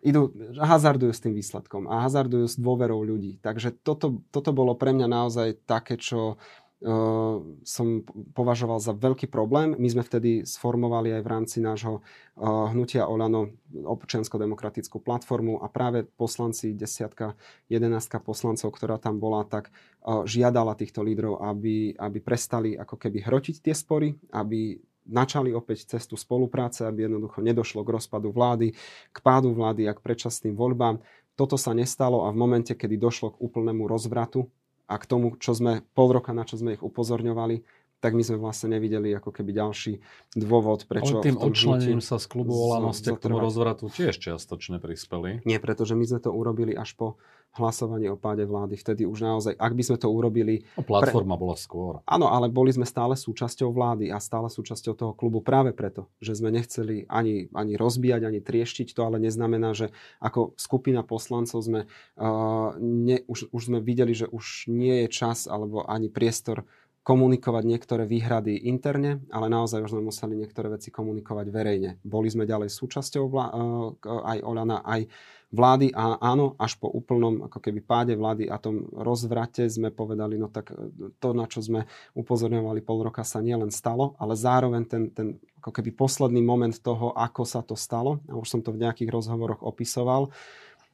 [0.00, 3.36] idú, hazardujú s tým výsledkom a hazardujú s dôverou ľudí.
[3.44, 7.86] Takže toto, toto bolo pre mňa naozaj také, čo uh, som
[8.32, 9.76] považoval za veľký problém.
[9.76, 16.08] My sme vtedy sformovali aj v rámci nášho uh, hnutia Olano občiansko-demokratickú platformu a práve
[16.08, 17.36] poslanci, desiatka,
[17.68, 19.68] jedenáctka poslancov, ktorá tam bola, tak
[20.02, 26.14] žiadala týchto lídrov, aby, aby prestali ako keby hrotiť tie spory, aby načali opäť cestu
[26.14, 28.74] spolupráce, aby jednoducho nedošlo k rozpadu vlády,
[29.10, 31.02] k pádu vlády a k predčasným voľbám.
[31.34, 34.46] Toto sa nestalo a v momente, kedy došlo k úplnému rozvratu
[34.86, 38.42] a k tomu, čo sme pol roka, na čo sme ich upozorňovali, tak my sme
[38.42, 40.02] vlastne nevideli ako keby ďalší
[40.34, 41.22] dôvod, prečo...
[41.22, 45.46] Ale tým odčlením sa z klubu Olano ste k tomu rozvratu tiež čiastočne prispeli.
[45.46, 48.80] Nie, pretože my sme to urobili až po hlasovaní o páde vlády.
[48.80, 50.64] Vtedy už naozaj, ak by sme to urobili...
[50.76, 51.42] No, platforma pre...
[51.44, 51.92] bola skôr.
[52.08, 56.32] Áno, ale boli sme stále súčasťou vlády a stále súčasťou toho klubu práve preto, že
[56.32, 59.92] sme nechceli ani, ani rozbíjať, ani trieštiť to, ale neznamená, že
[60.24, 61.80] ako skupina poslancov sme,
[62.16, 66.64] uh, ne, už, už sme videli, že už nie je čas alebo ani priestor
[67.02, 71.90] komunikovať niektoré výhrady interne, ale naozaj už sme museli niektoré veci komunikovať verejne.
[72.06, 73.58] Boli sme ďalej súčasťou vlá- eh,
[74.06, 75.10] aj Olana, aj
[75.52, 80.40] vlády a áno, až po úplnom ako keby páde vlády a tom rozvrate sme povedali,
[80.40, 81.84] no tak eh, to, na čo sme
[82.16, 85.28] upozorňovali pol roka sa nielen stalo, ale zároveň ten, ten
[85.60, 89.12] ako keby posledný moment toho, ako sa to stalo, a už som to v nejakých
[89.12, 90.32] rozhovoroch opisoval,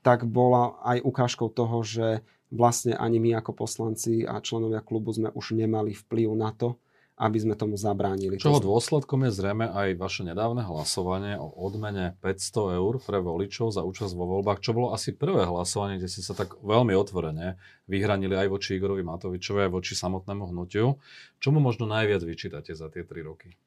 [0.03, 2.21] tak bola aj ukážkou toho, že
[2.53, 6.77] vlastne ani my ako poslanci a členovia klubu sme už nemali vplyv na to,
[7.19, 8.39] aby sme tomu zabránili.
[8.39, 13.83] Čoho dôsledkom je zrejme aj vaše nedávne hlasovanie o odmene 500 eur pre voličov za
[13.83, 17.59] účasť vo voľbách, čo bolo asi prvé hlasovanie, kde ste sa tak veľmi otvorene
[17.91, 21.03] vyhranili aj voči Igorovi Matovičovi, aj voči samotnému hnutiu.
[21.43, 23.59] Čomu možno najviac vyčítate za tie tri roky?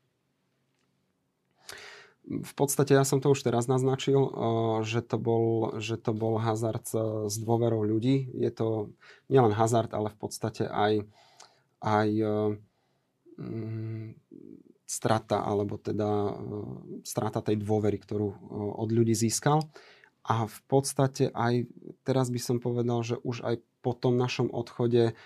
[2.21, 4.29] v podstate ja som to už teraz naznačil,
[4.85, 6.85] že to bol, že to bol hazard
[7.27, 8.29] s dôverou ľudí.
[8.37, 8.93] Je to
[9.27, 11.01] nielen hazard, ale v podstate aj,
[11.81, 12.70] aj mm,
[14.85, 16.35] strata, alebo teda
[17.07, 18.27] strata tej dôvery, ktorú
[18.75, 19.63] od ľudí získal.
[20.21, 21.65] A v podstate aj
[22.05, 25.17] teraz by som povedal, že už aj po tom našom odchode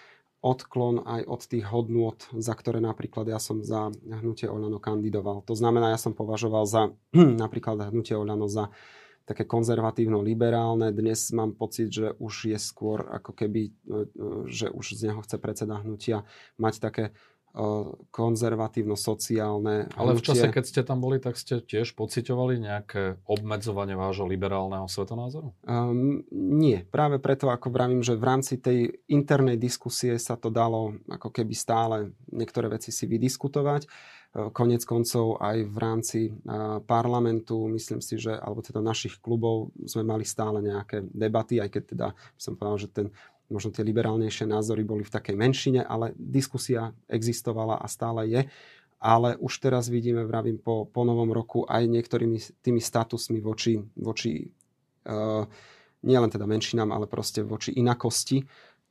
[0.46, 5.42] odklon aj od tých hodnôt, za ktoré napríklad ja som za hnutie Oľano kandidoval.
[5.50, 6.94] To znamená, ja som považoval za
[7.44, 8.70] napríklad hnutie Oľano za
[9.26, 10.94] také konzervatívno-liberálne.
[10.94, 13.98] Dnes mám pocit, že už je skôr ako keby, e, e,
[14.46, 16.30] že už z neho chce predseda hnutia
[16.62, 17.04] mať také
[18.12, 24.28] konzervatívno-sociálne Ale v čase, keď ste tam boli, tak ste tiež pocitovali nejaké obmedzovanie vášho
[24.28, 25.56] liberálneho svetonázoru?
[25.64, 26.84] Um, nie.
[26.84, 31.56] Práve preto, ako vravím, že v rámci tej internej diskusie sa to dalo ako keby
[31.56, 33.88] stále niektoré veci si vydiskutovať.
[34.36, 36.20] Konec koncov aj v rámci
[36.84, 41.84] parlamentu, myslím si, že, alebo teda našich klubov sme mali stále nejaké debaty, aj keď
[41.96, 43.08] teda som povedal, že ten
[43.50, 48.42] možno tie liberálnejšie názory boli v takej menšine, ale diskusia existovala a stále je.
[48.98, 54.50] Ale už teraz vidíme, vravím, po, po novom roku aj niektorými tými statusmi voči, voči
[55.06, 55.46] uh,
[56.02, 58.42] nielen teda menšinám, ale proste voči inakosti,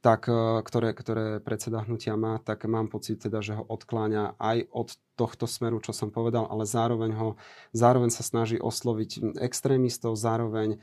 [0.05, 4.71] tak, uh, ktoré, ktoré predseda hnutia má, tak mám pocit teda, že ho odkláňa aj
[4.71, 4.89] od
[5.19, 7.29] tohto smeru, čo som povedal, ale zároveň, ho,
[7.75, 10.79] zároveň sa snaží osloviť extrémistov, zároveň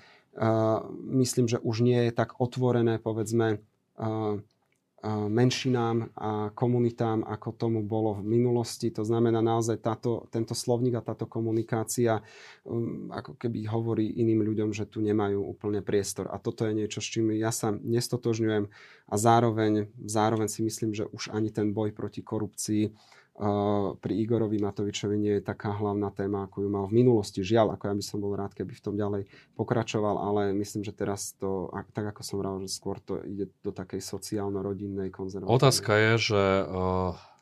[1.11, 3.59] myslím, že už nie je tak otvorené, povedzme,
[5.09, 8.93] menšinám a komunitám, ako tomu bolo v minulosti.
[8.93, 12.21] To znamená naozaj táto, tento slovník a táto komunikácia
[12.61, 16.29] um, ako keby hovorí iným ľuďom, že tu nemajú úplne priestor.
[16.29, 18.69] A toto je niečo, s čím ja sa nestotožňujem
[19.09, 22.93] a zároveň, zároveň si myslím, že už ani ten boj proti korupcii
[23.97, 27.41] pri Igorovi Matovičovi nie je taká hlavná téma, ako ju mal v minulosti.
[27.41, 29.25] Žiaľ, ako ja by som bol rád, keby v tom ďalej
[29.57, 33.73] pokračoval, ale myslím, že teraz to, tak ako som vral, že skôr to ide do
[33.73, 35.57] takej sociálno-rodinnej konzervatívnej.
[35.57, 36.41] Otázka je, že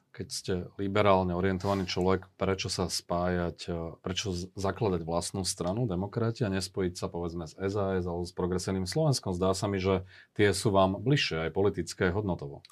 [0.09, 3.71] keď ste liberálne orientovaný človek, prečo sa spájať,
[4.03, 9.31] prečo zakladať vlastnú stranu, demokrati, a nespojiť sa povedzme s SAS alebo s progresívnym Slovenskom?
[9.31, 10.03] Zdá sa mi, že
[10.35, 12.63] tie sú vám bližšie aj politické hodnotovo.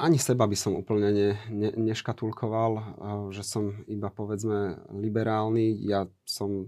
[0.00, 2.72] Ani seba by som úplne ne, ne, neškatulkoval,
[3.30, 5.76] že som iba povedzme liberálny.
[5.86, 6.66] Ja som,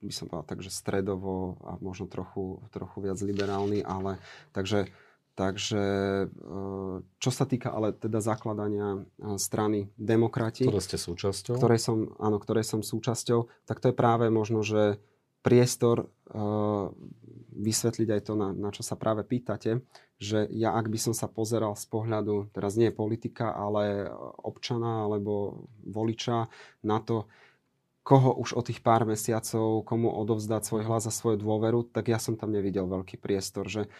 [0.00, 4.16] by som povedal tak, že stredovo a možno trochu, trochu viac liberálny, ale
[4.56, 4.88] takže,
[5.36, 5.84] takže
[7.20, 9.04] čo sa týka ale teda zakladania
[9.36, 14.32] strany demokrati, ktoré ste súčasťou, ktorej som, áno, ktorej som súčasťou, tak to je práve
[14.32, 14.96] možno, že
[15.44, 16.10] priestor
[17.58, 19.82] vysvetliť aj to, na, na čo sa práve pýtate,
[20.22, 24.06] že ja ak by som sa pozeral z pohľadu, teraz nie politika, ale
[24.40, 26.46] občana alebo voliča
[26.86, 27.26] na to,
[28.08, 32.16] koho už o tých pár mesiacov, komu odovzdať svoj hlas a svoju dôveru, tak ja
[32.16, 33.92] som tam nevidel veľký priestor, že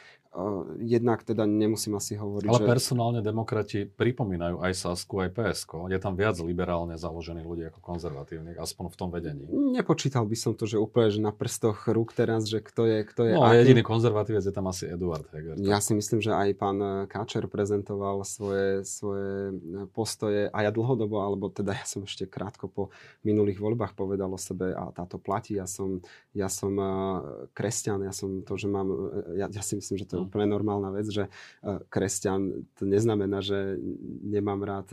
[0.79, 2.69] jednak teda nemusím asi hovoriť, Ale že...
[2.69, 5.88] personálne demokrati pripomínajú aj Sasku, aj PSK.
[5.88, 9.45] Je tam viac liberálne založených ľudí ako konzervatívnych, aspoň v tom vedení.
[9.49, 13.23] Nepočítal by som to, že úplne že na prstoch rúk teraz, že kto je, kto
[13.25, 13.64] je No, aký...
[13.64, 15.57] jediný konzervatívec je tam asi Eduard Heger.
[15.59, 19.57] Ja si myslím, že aj pán Káčer prezentoval svoje, svoje
[19.91, 22.83] postoje a ja dlhodobo, alebo teda ja som ešte krátko po
[23.25, 25.57] minulých voľbách povedal o sebe a táto platí.
[25.57, 26.05] Ja som,
[26.37, 26.93] ja som eh,
[27.57, 30.27] kresťan, ja som to, že mám, eh, ja, ja si myslím, že to je hm.
[30.27, 33.79] úplne normálna vec, že eh, kresťan to neznamená, že
[34.27, 34.89] nemám rád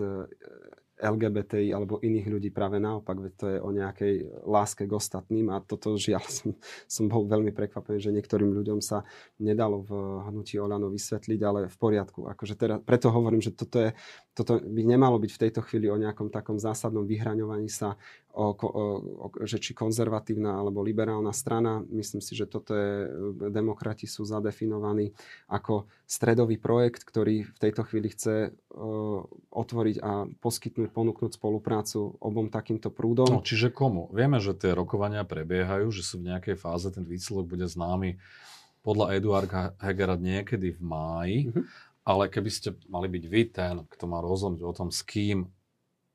[0.96, 4.14] LGBTI alebo iných ľudí práve naopak, veď to je o nejakej
[4.48, 6.56] láske k ostatným a toto žiaľ som,
[6.88, 9.04] som bol veľmi prekvapený, že niektorým ľuďom sa
[9.36, 9.92] nedalo v
[10.32, 12.32] hnutí Olano vysvetliť, ale v poriadku.
[12.32, 13.92] Akože teda, preto hovorím, že toto, je,
[14.32, 18.00] toto by nemalo byť v tejto chvíli o nejakom takom zásadnom vyhraňovaní sa
[18.36, 21.80] o, o, že či konzervatívna alebo liberálna strana.
[21.88, 23.08] Myslím si, že toto je,
[23.48, 25.16] demokrati sú zadefinovaní
[25.48, 29.24] ako stredový projekt, ktorý v tejto chvíli chce o,
[29.56, 33.32] otvoriť a poskytnúť, ponúknuť spoluprácu obom takýmto prúdom.
[33.32, 34.12] No, čiže komu?
[34.12, 38.20] Vieme, že tie rokovania prebiehajú, že sú v nejakej fáze, ten výsledok bude známy
[38.86, 41.64] podľa Eduarda Hegera niekedy v máji, mm-hmm.
[42.06, 45.50] ale keby ste mali byť vy ten, kto má rozhodnúť o tom, s kým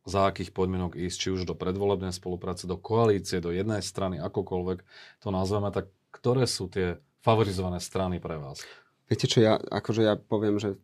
[0.04, 4.78] za akých podmienok ísť, či už do predvolebnej spolupráce, do koalície, do jednej strany, akokoľvek
[5.20, 8.64] to nazveme, tak ktoré sú tie favorizované strany pre vás?
[9.10, 10.78] Viete čo, ja, akože ja poviem, že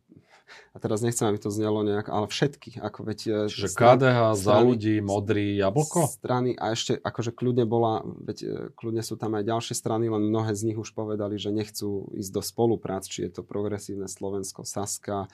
[0.73, 3.19] a teraz nechcem, aby to znelo nejak, ale všetky, ako veď...
[3.27, 6.01] E, Čiže stran, KDH, strany, za ľudí, modrý jablko?
[6.09, 10.29] Strany a ešte akože kľudne bola, veď e, kľudne sú tam aj ďalšie strany, len
[10.29, 14.63] mnohé z nich už povedali, že nechcú ísť do spoluprác, či je to progresívne Slovensko,
[14.63, 15.27] Saska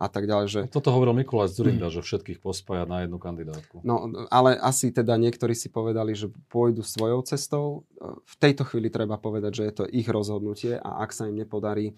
[0.00, 0.46] a tak ďalej.
[0.48, 0.60] Že...
[0.72, 1.94] Toto hovoril Mikuláš Zurinda, mm.
[1.96, 3.84] že všetkých pospája na jednu kandidátku.
[3.84, 7.84] No, ale asi teda niektorí si povedali, že pôjdu svojou cestou.
[8.24, 11.92] V tejto chvíli treba povedať, že je to ich rozhodnutie a ak sa im nepodarí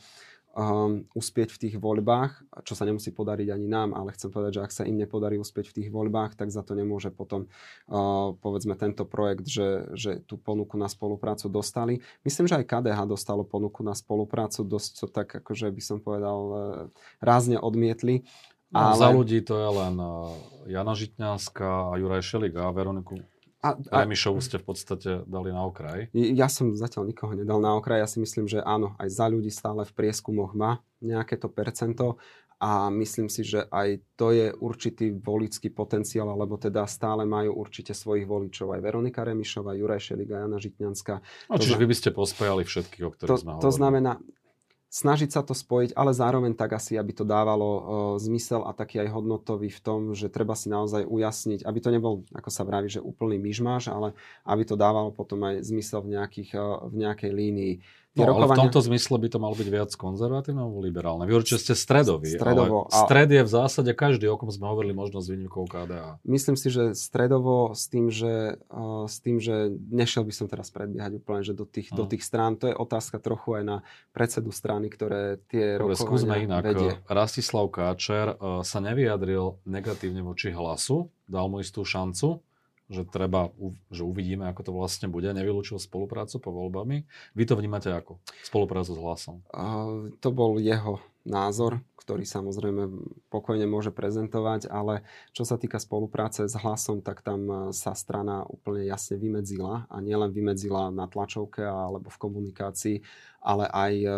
[0.53, 4.65] um, uspieť v tých voľbách, čo sa nemusí podariť ani nám, ale chcem povedať, že
[4.65, 7.49] ak sa im nepodarí uspieť v tých voľbách, tak za to nemôže potom,
[7.89, 12.05] uh, povedzme, tento projekt, že, že tú ponuku na spoluprácu dostali.
[12.23, 16.39] Myslím, že aj KDH dostalo ponuku na spoluprácu, dosť to tak, akože by som povedal,
[16.49, 16.57] uh,
[17.25, 18.29] rázne odmietli.
[18.73, 19.01] No, ale...
[19.01, 20.33] Za ľudí to je len uh,
[20.69, 23.21] Jana Žitňanská a Juraj Šelik a Veroniku
[23.63, 26.11] a, a, Remišovu ste v podstate dali na okraj.
[26.13, 28.03] Ja som zatiaľ nikoho nedal na okraj.
[28.03, 32.19] Ja si myslím, že áno, aj za ľudí stále v prieskumoch má nejaké to percento
[32.63, 37.91] a myslím si, že aj to je určitý volický potenciál, alebo teda stále majú určite
[37.91, 38.71] svojich voličov.
[38.75, 41.15] Aj Veronika Remišová, Juraj Šeliga, Jana Žitňanská.
[41.51, 43.67] No, čiže vy by ste pospájali všetkých, o ktorých to, sme hovorili.
[43.67, 44.13] To znamená,
[44.93, 47.81] snažiť sa to spojiť, ale zároveň tak asi, aby to dávalo uh,
[48.21, 52.29] zmysel a taký aj hodnotový v tom, že treba si naozaj ujasniť, aby to nebol,
[52.37, 54.13] ako sa vraví, že úplný myšmáš, ale
[54.45, 57.75] aby to dávalo potom aj zmysel v, nejakých, uh, v nejakej línii.
[58.13, 58.45] No, rokovania...
[58.45, 61.25] ale v tomto zmysle by to malo byť viac konzervatívne alebo liberálne.
[61.25, 64.93] Vy určite ste stredový, stredovo, ale stred je v zásade každý, o kom sme hovorili,
[64.93, 66.21] možno s výnimkou KDA.
[66.29, 70.69] Myslím si, že stredovo s tým, že, uh, s tým, že nešiel by som teraz
[70.69, 71.97] predbiehať úplne, že do tých, hmm.
[71.97, 73.77] do tých strán, to je otázka trochu aj na
[74.13, 76.63] predsedu strany, ktoré tie Dobre, rokovania skúsme inak.
[76.69, 76.93] Vedie.
[77.09, 82.45] Rastislav Káčer uh, sa nevyjadril negatívne voči hlasu, dal mu istú šancu
[82.93, 83.49] že treba,
[83.89, 85.33] že uvidíme, ako to vlastne bude.
[85.33, 87.09] Nevylúčil spoluprácu po voľbami.
[87.33, 88.21] Vy to vnímate ako?
[88.45, 89.37] Spoluprácu s hlasom?
[89.49, 92.91] Uh, to bol jeho názor, ktorý samozrejme
[93.31, 98.43] pokojne môže prezentovať, ale čo sa týka spolupráce s hlasom, tak tam e, sa strana
[98.51, 102.97] úplne jasne vymedzila a nielen vymedzila na tlačovke alebo v komunikácii,
[103.39, 104.09] ale aj e,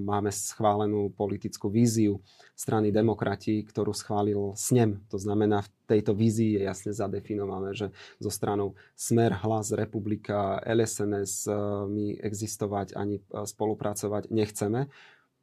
[0.00, 2.24] máme schválenú politickú víziu
[2.56, 5.04] strany demokrati, ktorú schválil SNEM.
[5.12, 11.44] To znamená, v tejto vízii je jasne zadefinované, že zo stranou Smer, Hlas, Republika, LSNS
[11.44, 11.52] e,
[11.92, 14.88] my existovať ani spolupracovať nechceme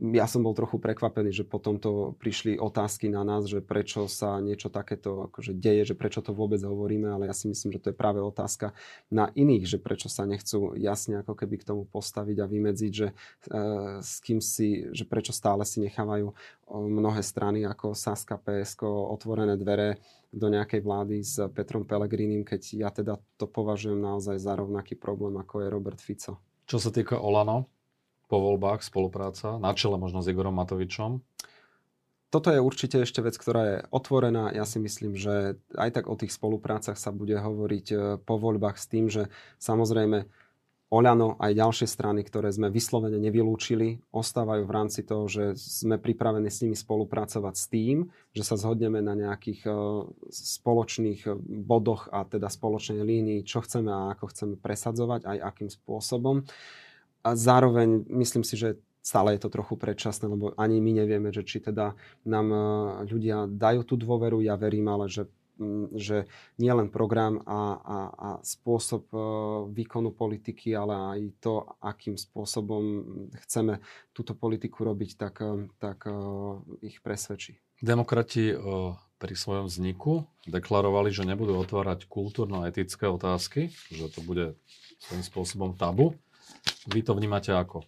[0.01, 4.41] ja som bol trochu prekvapený, že potom to prišli otázky na nás, že prečo sa
[4.41, 7.93] niečo takéto akože deje, že prečo to vôbec hovoríme, ale ja si myslím, že to
[7.93, 8.73] je práve otázka
[9.13, 13.07] na iných, že prečo sa nechcú jasne ako keby k tomu postaviť a vymedziť, že
[13.07, 13.15] e,
[14.01, 16.33] s kým si, že prečo stále si nechávajú
[16.73, 20.01] mnohé strany ako Saska, PSK otvorené dvere
[20.33, 25.37] do nejakej vlády s Petrom Pelegrinim, keď ja teda to považujem naozaj za rovnaký problém,
[25.37, 26.41] ako je Robert Fico.
[26.65, 27.67] Čo sa týka Olano,
[28.31, 31.19] po voľbách spolupráca, na čele možno s Igorom Matovičom?
[32.31, 34.55] Toto je určite ešte vec, ktorá je otvorená.
[34.55, 38.79] Ja si myslím, že aj tak o tých spoluprácach sa bude hovoriť e, po voľbách
[38.79, 39.27] s tým, že
[39.59, 40.31] samozrejme
[40.91, 46.51] Oľano aj ďalšie strany, ktoré sme vyslovene nevylúčili, ostávajú v rámci toho, že sme pripravení
[46.51, 49.71] s nimi spolupracovať s tým, že sa zhodneme na nejakých e,
[50.35, 51.31] spoločných
[51.63, 56.43] bodoch a teda spoločnej línii, čo chceme a ako chceme presadzovať, aj akým spôsobom
[57.23, 61.41] a zároveň myslím si, že stále je to trochu predčasné, lebo ani my nevieme, že
[61.41, 62.59] či teda nám e,
[63.09, 64.45] ľudia dajú tú dôveru.
[64.45, 65.29] Ja verím ale, že
[65.93, 66.25] že
[66.57, 69.17] nie len program a, a, a spôsob e,
[69.77, 72.81] výkonu politiky, ale aj to, akým spôsobom
[73.45, 73.77] chceme
[74.09, 76.09] túto politiku robiť, tak, e, tak
[76.81, 77.61] ich presvedčí.
[77.77, 78.57] Demokrati
[79.21, 84.57] pri svojom vzniku deklarovali, že nebudú otvárať kultúrno-etické otázky, že to bude
[84.97, 86.17] svojím spôsobom tabu.
[86.89, 87.85] Vy to vnímate ako?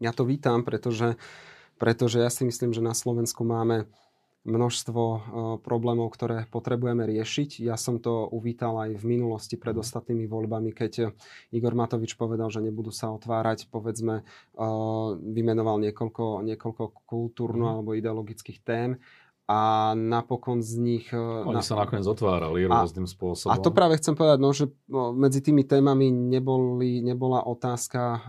[0.00, 1.20] Ja to vítam, pretože,
[1.76, 3.84] pretože ja si myslím, že na Slovensku máme
[4.40, 5.20] množstvo uh,
[5.60, 7.60] problémov, ktoré potrebujeme riešiť.
[7.60, 11.12] Ja som to uvítal aj v minulosti pred ostatnými voľbami, keď
[11.52, 17.72] Igor Matovič povedal, že nebudú sa otvárať, povedzme, uh, vymenoval niekoľko, niekoľko kultúrno mhm.
[17.76, 18.96] alebo ideologických tém
[19.50, 19.58] a
[19.98, 21.06] napokon z nich...
[21.10, 21.66] E, Oni na...
[21.66, 23.50] sa nakoniec otvárali rôznym spôsobom.
[23.50, 24.70] A to práve chcem povedať, no, že
[25.18, 28.20] medzi tými témami neboli, nebola otázka uh,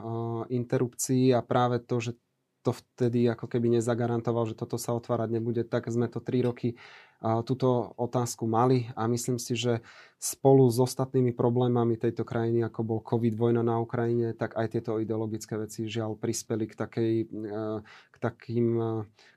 [0.50, 2.18] interrupcií a práve to, že
[2.62, 6.78] to vtedy ako keby nezagarantoval, že toto sa otvárať nebude, tak sme to tri roky
[7.22, 9.86] túto otázku mali a myslím si, že
[10.18, 14.98] spolu s ostatnými problémami tejto krajiny, ako bol COVID, vojna na Ukrajine, tak aj tieto
[14.98, 18.90] ideologické veci žiaľ prispeli k, takej, e, k, takým, e,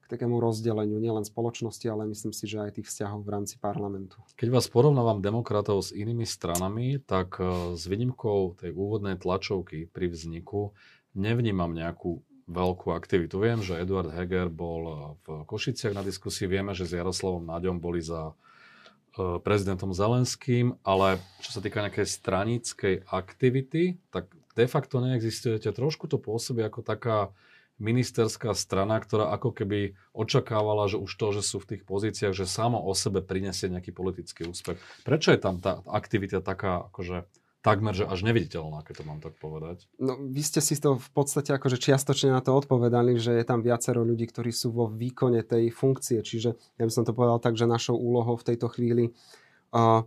[0.05, 4.21] k takému rozdeleniu nielen spoločnosti, ale myslím si, že aj tých vzťahov v rámci parlamentu.
[4.37, 10.13] Keď vás porovnávam demokratov s inými stranami, tak e, s výnimkou tej úvodnej tlačovky pri
[10.13, 10.77] vzniku
[11.17, 13.41] nevnímam nejakú veľkú aktivitu.
[13.41, 18.05] Viem, že Eduard Heger bol v Košiciach na diskusii, vieme, že s Jaroslavom Naďom boli
[18.05, 18.37] za
[19.17, 25.73] e, prezidentom Zelenským, ale čo sa týka nejakej stranickej aktivity, tak de facto neexistujete.
[25.73, 27.33] Trošku to pôsobí ako taká
[27.83, 32.47] ministerská strana, ktorá ako keby očakávala, že už to, že sú v tých pozíciách, že
[32.47, 34.79] samo o sebe prinesie nejaký politický úspech.
[35.03, 37.27] Prečo je tam tá aktivita taká akože
[37.65, 39.89] takmer, že až neviditeľná, keď to mám tak povedať.
[39.97, 43.65] No, vy ste si to v podstate akože čiastočne na to odpovedali, že je tam
[43.65, 46.21] viacero ľudí, ktorí sú vo výkone tej funkcie.
[46.21, 49.17] Čiže ja by som to povedal tak, že našou úlohou v tejto chvíli
[49.73, 50.05] uh,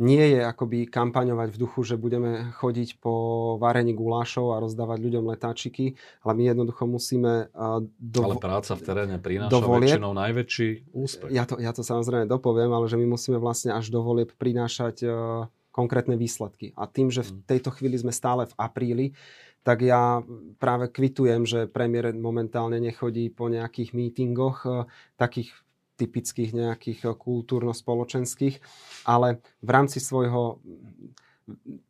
[0.00, 3.12] nie je akoby kampaňovať v duchu, že budeme chodiť po
[3.60, 5.92] varení gulášov a rozdávať ľuďom letáčiky,
[6.24, 7.52] ale my jednoducho musíme...
[8.00, 8.24] Do...
[8.24, 9.92] Ale práca v teréne prináša dovolie...
[9.92, 11.28] väčšinou najväčší úspech.
[11.28, 15.04] Ja to, ja to samozrejme dopoviem, ale že my musíme vlastne až do volieb prinášať
[15.04, 15.12] uh,
[15.68, 16.72] konkrétne výsledky.
[16.80, 17.40] A tým, že v mm.
[17.44, 19.06] tejto chvíli sme stále v apríli,
[19.60, 20.24] tak ja
[20.56, 24.88] práve kvitujem, že premiér momentálne nechodí po nejakých mítingoch, uh,
[25.20, 25.52] takých
[26.00, 28.56] typických nejakých eh, kultúrno-spoločenských,
[29.04, 30.64] ale v rámci svojho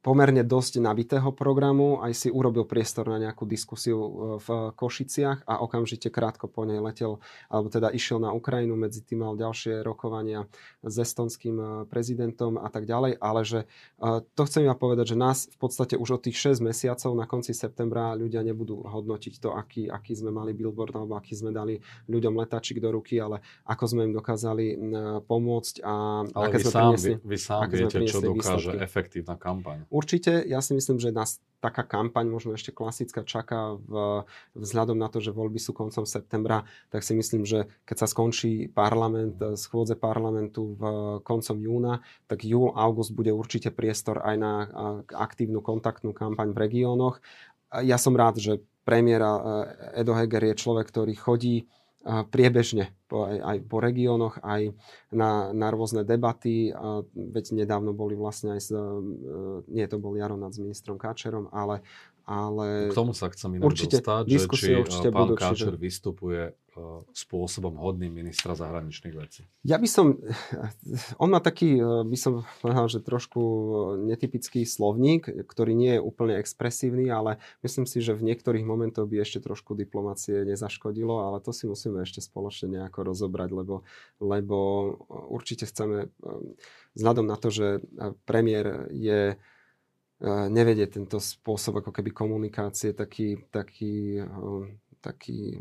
[0.01, 5.61] pomerne dosť nabitého programu, aj si urobil priestor na nejakú diskusiu e, v Košiciach a
[5.61, 10.49] okamžite krátko po nej letel, alebo teda išiel na Ukrajinu, medzi tým mal ďalšie rokovania
[10.81, 13.61] s estonským e, prezidentom a tak ďalej, ale že
[14.01, 17.29] e, to chcem ja povedať, že nás v podstate už od tých 6 mesiacov na
[17.29, 21.77] konci septembra ľudia nebudú hodnotiť to, aký, aký sme mali billboard alebo aký sme dali
[22.09, 24.67] ľuďom letačik do ruky, ale ako sme im dokázali
[25.27, 25.95] pomôcť a
[26.35, 28.85] ale aké vy sme sám, priniesli, vy, vy sám viete, čo dokáže výsledky.
[28.85, 29.50] efektívna kampaň.
[29.91, 34.25] Určite, ja si myslím, že nás taká kampaň, možno ešte klasická, čaká v,
[34.57, 38.73] vzhľadom na to, že voľby sú koncom septembra, tak si myslím, že keď sa skončí
[38.73, 40.83] parlament, schôdze parlamentu v
[41.21, 44.53] koncom júna, tak júl, august bude určite priestor aj na
[45.13, 47.21] aktívnu kontaktnú kampaň v regiónoch.
[47.85, 49.37] Ja som rád, že premiéra
[49.95, 51.69] Edo Heger je človek, ktorý chodí
[52.05, 54.73] priebežne po, aj, po regiónoch, aj
[55.13, 56.73] na, na rôzne debaty.
[56.73, 58.81] A veď nedávno boli vlastne aj s, e,
[59.69, 61.85] nie to bol Jaronát s ministrom Káčerom, ale
[62.29, 62.91] ale...
[62.91, 65.81] K tomu sa chcem inak určite, dostať, že či určite pán budú, Káčer čiže...
[65.81, 69.45] vystupuje uh, spôsobom hodným ministra zahraničných vecí.
[69.65, 70.21] Ja by som...
[71.21, 73.43] On má taký, by som povedal, že trošku
[74.07, 79.21] netypický slovník, ktorý nie je úplne expresívny, ale myslím si, že v niektorých momentoch by
[79.23, 83.87] ešte trošku diplomácie nezaškodilo, ale to si musíme ešte spoločne nejako rozobrať, lebo,
[84.19, 84.57] lebo
[85.31, 86.11] určite chceme,
[86.97, 87.85] vzhľadom na to, že
[88.25, 89.37] premiér je
[90.53, 94.21] nevedie tento spôsob ako keby komunikácie taký, taký,
[95.01, 95.57] taký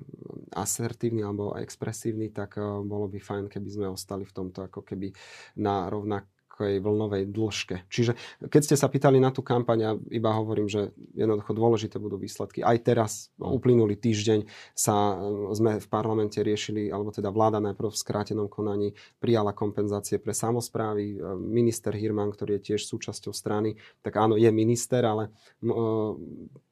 [0.52, 5.16] asertívny alebo expresívny, tak bolo by fajn, keby sme ostali v tomto ako keby
[5.60, 6.28] na rovnak
[6.60, 7.88] takej vlnovej dĺžke.
[7.88, 8.20] Čiže
[8.52, 12.60] keď ste sa pýtali na tú kampaň, ja iba hovorím, že jednoducho dôležité budú výsledky.
[12.60, 13.56] Aj teraz, no.
[13.56, 14.44] uplynulý týždeň,
[14.76, 18.92] sa e, sme v parlamente riešili, alebo teda vláda najprv v skrátenom konaní
[19.24, 21.16] prijala kompenzácie pre samozprávy.
[21.16, 25.32] E, minister Hirman, ktorý je tiež súčasťou strany, tak áno, je minister, ale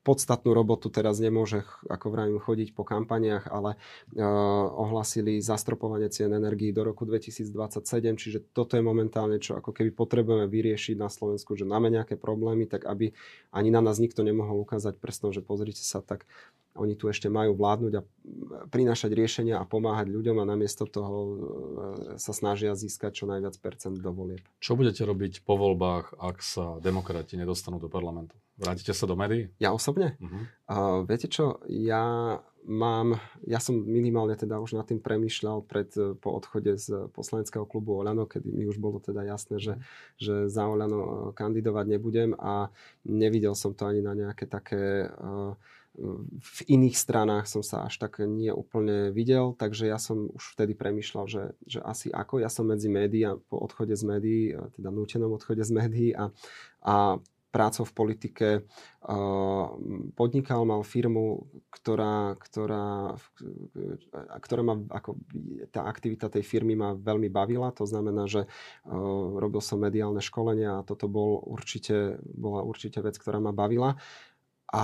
[0.07, 4.23] podstatnú robotu teraz nemôže, ako vravím, chodiť po kampaniach, ale uh,
[4.71, 10.47] ohlasili zastropovanie cien energií do roku 2027, čiže toto je momentálne, čo ako keby potrebujeme
[10.47, 13.11] vyriešiť na Slovensku, že máme nejaké problémy, tak aby
[13.51, 16.23] ani na nás nikto nemohol ukázať prstom, že pozrite sa, tak
[16.77, 18.01] oni tu ešte majú vládnuť a
[18.69, 21.35] prinášať riešenia a pomáhať ľuďom a namiesto toho e,
[22.21, 24.41] sa snažia získať čo najviac percent do volieb.
[24.61, 28.37] Čo budete robiť po voľbách, ak sa demokrati nedostanú do parlamentu?
[28.57, 29.53] Vrátite sa do médií?
[29.61, 30.17] Ja osobne?
[30.17, 30.43] Uh-huh.
[30.65, 33.15] Uh, viete čo, ja mám,
[33.47, 37.95] ja som minimálne teda už nad tým premyšľal pred, e, po odchode z poslaneckého klubu
[38.03, 39.73] Oľano, kedy mi už bolo teda jasné, že,
[40.19, 42.67] že za Oľano e, kandidovať nebudem a
[43.07, 45.55] nevidel som to ani na nejaké také uh,
[46.37, 50.77] v iných stranách som sa až tak nie úplne videl, takže ja som už vtedy
[50.77, 52.37] premyšľal, že, že asi ako.
[52.37, 56.29] Ja som medzi médií a po odchode z médií, teda nútenom odchode z médií a,
[56.85, 57.17] a
[57.47, 59.65] prácou v politike uh,
[60.13, 63.15] podnikal, mal firmu, ktorá, ktorá,
[64.43, 65.17] ktorá ma, ako
[65.71, 68.45] tá aktivita tej firmy ma veľmi bavila, to znamená, že
[69.39, 73.95] robil som mediálne školenia a toto bol určite, bola určite vec, ktorá ma bavila
[74.67, 74.83] a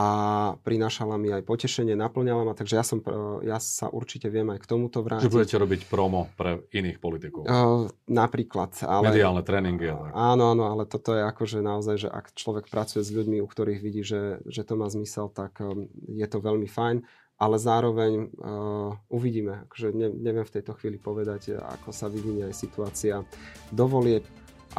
[0.63, 3.03] prinášala mi aj potešenie, naplňala ma, takže ja, som,
[3.43, 5.27] ja sa určite viem aj k tomuto vrátiť.
[5.27, 7.43] Že budete robiť promo pre iných politikov?
[7.43, 8.71] Uh, napríklad.
[8.87, 9.91] Ale, Mediálne tréningy.
[9.91, 10.15] tak.
[10.15, 13.83] Áno, áno, ale toto je akože naozaj, že ak človek pracuje s ľuďmi, u ktorých
[13.83, 17.03] vidí, že, že to má zmysel, tak um, je to veľmi fajn
[17.33, 19.67] ale zároveň uh, uvidíme.
[19.67, 23.19] Akože ne, neviem v tejto chvíli povedať, ako sa vyvinie aj situácia
[23.67, 24.23] do volieb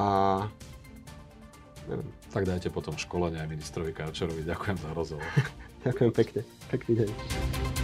[0.00, 0.48] a.
[2.32, 4.42] Tak dajte potom školenie aj ministrovi Karčerovi.
[4.42, 5.28] Ďakujem za rozhovor.
[5.86, 6.40] Ďakujem pekne.
[6.72, 7.83] Pekný deň.